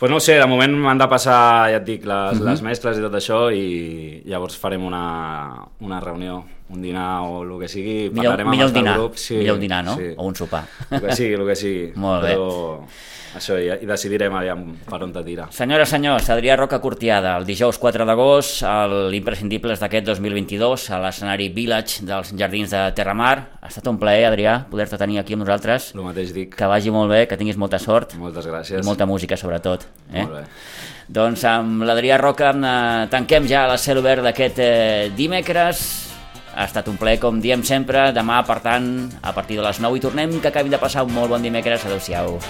Pues 0.00 0.10
no 0.10 0.18
sé, 0.22 0.38
de 0.40 0.46
moment 0.48 0.72
m'han 0.80 0.96
de 0.98 1.06
passar, 1.10 1.68
ja 1.70 1.76
et 1.76 1.84
dic, 1.84 2.06
les, 2.08 2.32
uh 2.32 2.34
Mhm. 2.34 2.40
-huh. 2.40 2.50
les 2.50 2.62
mescles 2.62 2.98
i 2.98 3.00
tot 3.02 3.12
això 3.14 3.52
i 3.52 4.22
llavors 4.24 4.56
farem 4.56 4.82
una, 4.84 5.66
una 5.80 6.00
reunió, 6.00 6.44
un 6.72 6.82
dinar 6.82 7.10
o 7.26 7.42
el 7.42 7.54
que 7.60 7.68
sigui. 7.68 7.98
Millor, 8.10 8.36
parlarem 8.36 8.48
amb 8.48 8.54
millor 8.56 8.68
un 8.70 8.74
del 8.74 8.82
dinar, 8.82 8.96
Grup. 8.98 9.16
Sí, 9.20 9.36
millor 9.36 9.58
un 9.58 9.64
dinar, 9.66 9.84
no? 9.84 9.96
Sí. 9.96 10.10
O 10.16 10.26
un 10.26 10.36
sopar. 10.36 10.64
El 10.90 11.00
que 11.00 11.16
sigui, 11.16 11.32
el 11.34 11.46
que 11.48 11.56
sigui. 11.58 11.86
Molt 12.04 12.24
bé. 12.24 12.34
Però 12.34 12.50
això, 13.38 13.54
i, 13.62 13.68
i 13.70 13.86
decidirem 13.86 14.34
aviam 14.34 14.62
per 14.88 14.98
on 15.04 15.12
te 15.14 15.22
tira. 15.26 15.46
Senyores, 15.54 15.90
senyors, 15.92 16.26
Adrià 16.34 16.56
Roca 16.58 16.80
Cortiada, 16.82 17.36
el 17.38 17.46
dijous 17.46 17.78
4 17.78 18.06
d'agost, 18.08 18.64
l'Imprescindibles 19.12 19.82
d'aquest 19.82 20.08
2022, 20.08 20.88
a 20.90 20.98
l'escenari 21.04 21.48
Village 21.54 22.06
dels 22.08 22.34
Jardins 22.34 22.74
de 22.74 22.82
Terramar. 22.96 23.36
Ha 23.60 23.70
estat 23.70 23.86
un 23.90 24.00
plaer, 24.02 24.26
Adrià, 24.32 24.56
poder-te 24.70 24.98
tenir 24.98 25.20
aquí 25.22 25.38
amb 25.38 25.44
nosaltres. 25.44 25.92
El 25.94 26.02
mateix 26.08 26.34
dic. 26.34 26.56
Que 26.58 26.70
vagi 26.70 26.90
molt 26.94 27.12
bé, 27.12 27.24
que 27.30 27.38
tinguis 27.38 27.58
molta 27.60 27.78
sort 27.78 28.16
Moltes 28.18 28.50
gràcies. 28.50 28.82
i 28.82 28.86
molta 28.86 29.06
música, 29.06 29.38
sobretot. 29.38 29.86
Eh? 30.10 30.24
Molt 30.24 30.40
bé. 30.40 30.44
Doncs 31.10 31.42
amb 31.50 31.82
l'Adrià 31.86 32.18
Roca 32.20 32.52
eh, 32.54 33.08
tanquem 33.10 33.46
ja 33.50 33.66
la 33.70 33.78
cel 33.78 33.98
obert 34.02 34.26
d'aquest 34.26 34.58
eh, 34.62 35.10
dimecres. 35.14 36.09
Ha 36.54 36.66
estat 36.66 36.88
un 36.90 36.98
plaer, 37.00 37.20
com 37.22 37.40
diem 37.42 37.62
sempre. 37.66 38.10
Demà, 38.16 38.42
per 38.46 38.60
tant, 38.64 38.88
a 39.22 39.34
partir 39.36 39.60
de 39.60 39.66
les 39.66 39.80
9 39.82 39.98
hi 39.98 40.06
tornem. 40.06 40.40
Que 40.40 40.50
acabin 40.50 40.74
de 40.74 40.82
passar 40.82 41.06
un 41.06 41.14
molt 41.14 41.30
bon 41.30 41.42
dimecres. 41.46 41.86
Adéu-siau. 41.86 42.40